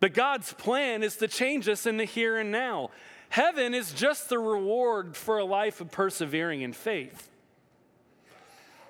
but 0.00 0.14
God's 0.14 0.52
plan 0.52 1.02
is 1.02 1.16
to 1.16 1.28
change 1.28 1.68
us 1.68 1.86
in 1.86 1.96
the 1.96 2.04
here 2.04 2.36
and 2.36 2.52
now. 2.52 2.90
Heaven 3.30 3.74
is 3.74 3.92
just 3.92 4.28
the 4.28 4.38
reward 4.38 5.16
for 5.16 5.38
a 5.38 5.44
life 5.44 5.80
of 5.80 5.90
persevering 5.90 6.62
in 6.62 6.72
faith. 6.72 7.28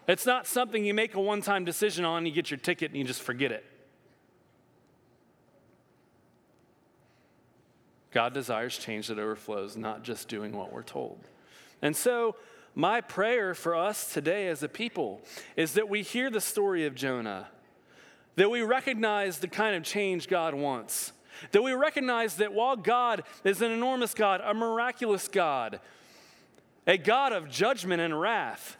It's 0.06 0.24
not 0.24 0.46
something 0.46 0.84
you 0.84 0.94
make 0.94 1.14
a 1.14 1.20
one 1.20 1.42
time 1.42 1.64
decision 1.64 2.04
on, 2.04 2.24
you 2.24 2.32
get 2.32 2.50
your 2.50 2.58
ticket, 2.58 2.90
and 2.90 2.98
you 2.98 3.04
just 3.04 3.22
forget 3.22 3.52
it. 3.52 3.64
God 8.10 8.32
desires 8.32 8.78
change 8.78 9.08
that 9.08 9.18
overflows, 9.18 9.76
not 9.76 10.02
just 10.02 10.28
doing 10.28 10.52
what 10.52 10.72
we're 10.72 10.82
told. 10.82 11.18
And 11.82 11.94
so, 11.94 12.36
my 12.74 13.00
prayer 13.00 13.54
for 13.54 13.74
us 13.74 14.12
today 14.12 14.48
as 14.48 14.62
a 14.62 14.68
people 14.68 15.20
is 15.56 15.72
that 15.74 15.88
we 15.88 16.02
hear 16.02 16.30
the 16.30 16.40
story 16.40 16.86
of 16.86 16.94
Jonah, 16.94 17.48
that 18.38 18.52
we 18.52 18.62
recognize 18.62 19.38
the 19.40 19.48
kind 19.48 19.74
of 19.74 19.82
change 19.82 20.28
God 20.28 20.54
wants, 20.54 21.12
that 21.50 21.60
we 21.60 21.72
recognize 21.72 22.36
that 22.36 22.52
while 22.52 22.76
God 22.76 23.24
is 23.42 23.62
an 23.62 23.72
enormous 23.72 24.14
God, 24.14 24.40
a 24.44 24.54
miraculous 24.54 25.26
God, 25.26 25.80
a 26.86 26.96
God 26.96 27.32
of 27.32 27.50
judgment 27.50 28.00
and 28.00 28.18
wrath, 28.18 28.76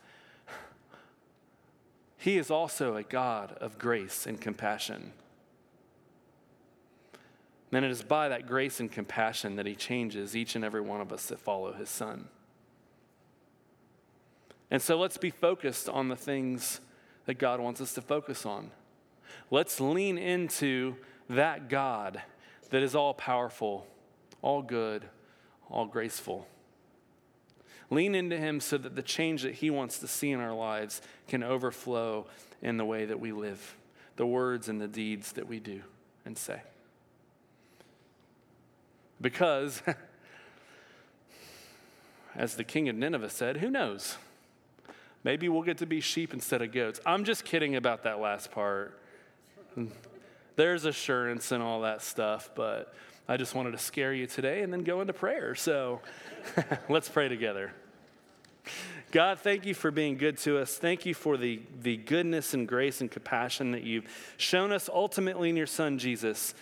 He 2.19 2.39
is 2.39 2.53
also 2.53 2.95
a 2.95 3.03
God 3.03 3.57
of 3.61 3.79
grace 3.79 4.29
and 4.29 4.41
compassion. 4.41 5.13
And 7.73 7.85
it 7.85 7.91
is 7.91 8.03
by 8.03 8.29
that 8.29 8.47
grace 8.47 8.79
and 8.79 8.91
compassion 8.91 9.57
that 9.57 9.67
He 9.67 9.75
changes 9.75 10.37
each 10.37 10.55
and 10.55 10.65
every 10.65 10.81
one 10.81 11.01
of 11.01 11.13
us 11.13 11.27
that 11.27 11.41
follow 11.41 11.73
His 11.73 11.89
Son. 11.89 12.29
And 14.71 14.81
so 14.81 14.97
let's 14.97 15.19
be 15.19 15.31
focused 15.31 15.89
on 15.89 16.07
the 16.07 16.17
things 16.17 16.81
that 17.27 17.39
God 17.39 17.59
wants 17.59 17.81
us 17.81 17.93
to 17.95 18.01
focus 18.01 18.47
on. 18.47 18.71
Let's 19.51 19.81
lean 19.81 20.19
into 20.19 20.97
that 21.29 21.69
God 21.69 22.23
that 22.71 22.83
is 22.83 22.95
all 22.95 23.15
powerful, 23.15 23.87
all 24.43 24.63
good, 24.63 25.05
all 25.71 25.87
graceful. 25.87 26.47
Lean 27.91 28.15
into 28.15 28.37
Him 28.37 28.61
so 28.61 28.77
that 28.77 28.95
the 28.95 29.03
change 29.03 29.43
that 29.43 29.55
He 29.55 29.71
wants 29.71 29.99
to 30.01 30.09
see 30.09 30.31
in 30.31 30.41
our 30.41 30.55
lives 30.55 31.01
can 31.27 31.43
overflow 31.43 32.27
in 32.61 32.77
the 32.77 32.85
way 32.85 33.07
that 33.07 33.21
we 33.21 33.33
live, 33.33 33.77
the 34.17 34.27
words 34.27 34.69
and 34.69 34.81
the 34.81 34.89
deeds 34.89 35.33
that 35.33 35.49
we 35.49 35.59
do 35.61 35.83
and 36.25 36.37
say. 36.37 36.61
Because, 39.21 39.83
as 42.37 42.57
the 42.57 42.65
king 42.65 42.89
of 42.89 42.97
Nineveh 42.97 43.31
said, 43.31 43.59
who 43.59 43.71
knows? 43.71 44.17
Maybe 45.25 45.49
we'll 45.49 45.63
get 45.63 45.79
to 45.79 45.87
be 45.87 46.01
sheep 46.01 46.33
instead 46.33 46.63
of 46.63 46.73
goats. 46.73 47.01
I'm 47.05 47.25
just 47.25 47.45
kidding 47.45 47.75
about 47.75 48.05
that 48.05 48.21
last 48.21 48.53
part. 48.53 49.01
There's 50.57 50.85
assurance 50.85 51.53
and 51.53 51.63
all 51.63 51.83
that 51.83 52.03
stuff, 52.03 52.51
but 52.55 52.95
I 53.29 53.37
just 53.37 53.55
wanted 53.55 53.73
to 53.73 53.79
scare 53.79 54.13
you 54.13 54.27
today 54.27 54.63
and 54.63 54.73
then 54.73 54.83
go 54.83 55.01
into 55.01 55.13
prayer. 55.13 55.55
So 55.55 56.01
let's 56.89 57.09
pray 57.09 57.29
together. 57.29 57.73
God, 59.13 59.39
thank 59.41 59.65
you 59.65 59.75
for 59.75 59.91
being 59.91 60.19
good 60.19 60.37
to 60.39 60.59
us. 60.59 60.77
Thank 60.77 61.07
you 61.07 61.15
for 61.15 61.37
the, 61.37 61.61
the 61.83 61.97
goodness 61.97 62.53
and 62.53 62.69
grace 62.69 63.01
and 63.01 63.11
compassion 63.11 63.71
that 63.71 63.83
you've 63.83 64.07
shown 64.37 64.73
us 64.73 64.91
ultimately 64.93 65.49
in 65.49 65.57
your 65.57 65.67
Son, 65.67 65.99
Jesus 65.99 66.55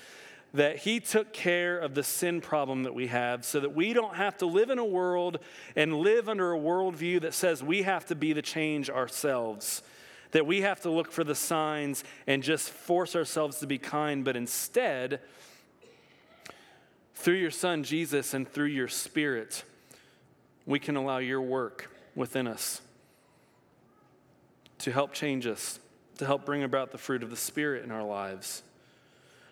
that 0.57 0.79
he 0.79 1.01
took 1.01 1.33
care 1.33 1.79
of 1.79 1.95
the 1.95 2.03
sin 2.03 2.41
problem 2.41 2.85
that 2.85 2.95
we 2.95 3.09
have 3.09 3.45
so 3.45 3.61
that 3.61 3.75
we 3.75 3.93
don't 3.93 4.15
have 4.15 4.37
to 4.39 4.47
live 4.47 4.71
in 4.71 4.79
a 4.79 4.85
world 4.85 5.39
and 5.75 5.95
live 5.95 6.29
under 6.29 6.53
a 6.53 6.59
worldview 6.59 7.21
that 7.21 7.35
says 7.35 7.63
we 7.63 7.83
have 7.83 8.07
to 8.07 8.15
be 8.15 8.33
the 8.33 8.43
change 8.43 8.89
ourselves, 8.89 9.83
that 10.37 10.47
we 10.47 10.61
have 10.61 10.83
to 10.83 10.91
look 10.91 11.11
for 11.11 11.25
the 11.25 11.35
signs 11.35 12.05
and 12.27 12.43
just 12.43 12.69
force 12.69 13.17
ourselves 13.17 13.59
to 13.61 13.67
be 13.67 13.79
kind, 13.79 14.23
but 14.23 14.37
instead, 14.37 15.19
through 17.15 17.37
your 17.37 17.51
Son 17.51 17.83
Jesus 17.83 18.35
and 18.35 18.47
through 18.47 18.67
your 18.67 18.87
Spirit, 18.87 19.65
we 20.67 20.79
can 20.79 20.95
allow 20.95 21.17
your 21.17 21.41
work 21.41 21.91
within 22.15 22.47
us 22.47 22.83
to 24.77 24.93
help 24.93 25.15
change 25.15 25.47
us, 25.47 25.81
to 26.19 26.27
help 26.27 26.45
bring 26.45 26.63
about 26.63 26.93
the 26.93 26.99
fruit 26.99 27.23
of 27.23 27.31
the 27.31 27.37
Spirit 27.37 27.83
in 27.83 27.91
our 27.91 28.05
lives 28.05 28.63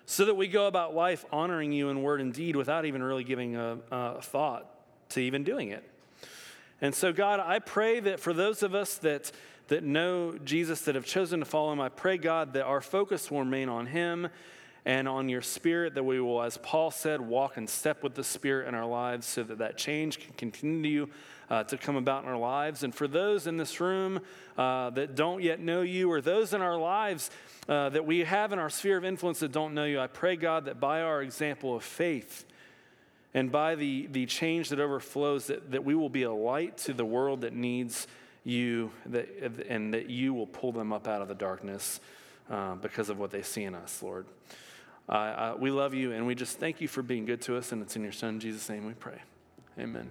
so 0.05 0.27
that 0.27 0.35
we 0.35 0.47
go 0.47 0.67
about 0.67 0.95
life 0.95 1.25
honoring 1.33 1.73
you 1.73 1.89
in 1.89 2.03
word 2.03 2.21
and 2.21 2.35
deed 2.35 2.57
without 2.57 2.85
even 2.85 3.03
really 3.03 3.25
giving 3.25 3.57
a, 3.57 3.79
a 3.91 4.21
thought 4.21 4.69
to 5.09 5.21
even 5.21 5.45
doing 5.45 5.71
it. 5.71 5.83
And 6.81 6.95
so, 6.95 7.13
God, 7.13 7.41
I 7.41 7.59
pray 7.59 8.01
that 8.01 8.21
for 8.21 8.33
those 8.33 8.63
of 8.63 8.75
us 8.75 8.97
that, 8.99 9.33
that 9.69 9.85
know 9.85 10.37
Jesus, 10.45 10.83
that 10.83 10.95
have 10.95 11.07
chosen 11.07 11.41
to 11.41 11.47
follow 11.47 11.73
him, 11.73 11.81
I 11.81 11.89
pray, 11.89 12.19
God, 12.19 12.53
that 12.55 12.65
our 12.65 12.81
focus 12.81 13.31
will 13.31 13.41
remain 13.41 13.69
on 13.69 13.87
him 13.87 14.29
and 14.87 15.09
on 15.09 15.29
your 15.29 15.41
spirit, 15.41 15.95
that 15.95 16.05
we 16.05 16.21
will, 16.21 16.43
as 16.43 16.59
Paul 16.59 16.91
said, 16.91 17.21
walk 17.21 17.57
in 17.57 17.67
step 17.67 18.03
with 18.03 18.15
the 18.15 18.25
spirit 18.25 18.69
in 18.69 18.75
our 18.75 18.85
lives 18.85 19.27
so 19.27 19.43
that 19.43 19.59
that 19.59 19.79
change 19.79 20.21
can 20.21 20.35
continue 20.35 21.09
uh, 21.49 21.65
to 21.65 21.79
come 21.79 21.97
about 21.97 22.25
in 22.25 22.29
our 22.29 22.37
lives. 22.37 22.83
And 22.83 22.95
for 22.95 23.09
those 23.09 23.47
in 23.47 23.57
this 23.57 23.81
room 23.81 24.21
uh, 24.59 24.91
that 24.91 25.15
don't 25.15 25.43
yet 25.43 25.61
know 25.61 25.83
you, 25.83 26.11
or 26.11 26.21
those 26.21 26.53
in 26.53 26.61
our 26.61 26.77
lives 26.77 27.31
uh, 27.69 27.89
that 27.91 28.05
we 28.05 28.21
have 28.21 28.53
in 28.53 28.59
our 28.59 28.71
sphere 28.71 28.99
of 28.99 29.05
influence 29.05 29.41
that 29.41 29.53
don't 29.53 29.75
know 29.75 29.85
you, 29.85 30.01
I 30.01 30.07
pray, 30.07 30.37
God, 30.37 30.67
that 30.67 30.81
by 30.81 31.01
our 31.01 31.23
example 31.23 31.75
of 31.75 31.83
faith, 31.83 32.45
and 33.35 33.51
by 33.51 33.75
the, 33.75 34.07
the 34.13 34.27
change 34.27 34.69
that 34.69 34.79
overflows, 34.79 35.49
that, 35.49 35.73
that 35.73 35.85
we 35.85 35.97
will 35.97 36.09
be 36.09 36.23
a 36.23 36.33
light 36.33 36.77
to 36.79 36.93
the 36.93 37.05
world 37.05 37.41
that 37.41 37.53
needs 37.53 38.07
you, 38.45 38.93
that, 39.07 39.29
and 39.69 39.93
that 39.93 40.09
you 40.09 40.33
will 40.33 40.47
pull 40.47 40.71
them 40.71 40.93
up 40.93 41.09
out 41.09 41.21
of 41.21 41.27
the 41.27 41.35
darkness 41.35 41.99
uh, 42.49 42.77
because 42.77 43.09
of 43.09 43.19
what 43.19 43.33
they 43.33 43.43
see 43.43 43.65
in 43.65 43.75
us, 43.75 44.01
Lord. 44.03 44.27
Uh, 45.09 45.13
uh, 45.13 45.57
we 45.59 45.73
love 45.73 45.95
you, 45.95 46.13
and 46.13 46.25
we 46.27 46.37
just 46.37 46.59
thank 46.59 46.81
you 46.81 46.89
for 46.89 47.03
being 47.03 47.25
good 47.25 47.41
to 47.43 47.57
us, 47.57 47.73
and 47.73 47.83
it's 47.83 47.97
in 47.97 48.03
your 48.03 48.13
Son, 48.13 48.39
Jesus' 48.39 48.69
name, 48.69 48.87
we 48.87 48.93
pray. 48.93 49.19
Amen. 49.79 50.09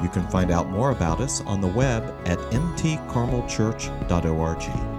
You 0.00 0.08
can 0.08 0.28
find 0.28 0.52
out 0.52 0.70
more 0.70 0.92
about 0.92 1.20
us 1.20 1.40
on 1.42 1.60
the 1.60 1.66
web 1.66 2.04
at 2.24 2.38
mtcarmelchurch.org. 2.38 4.97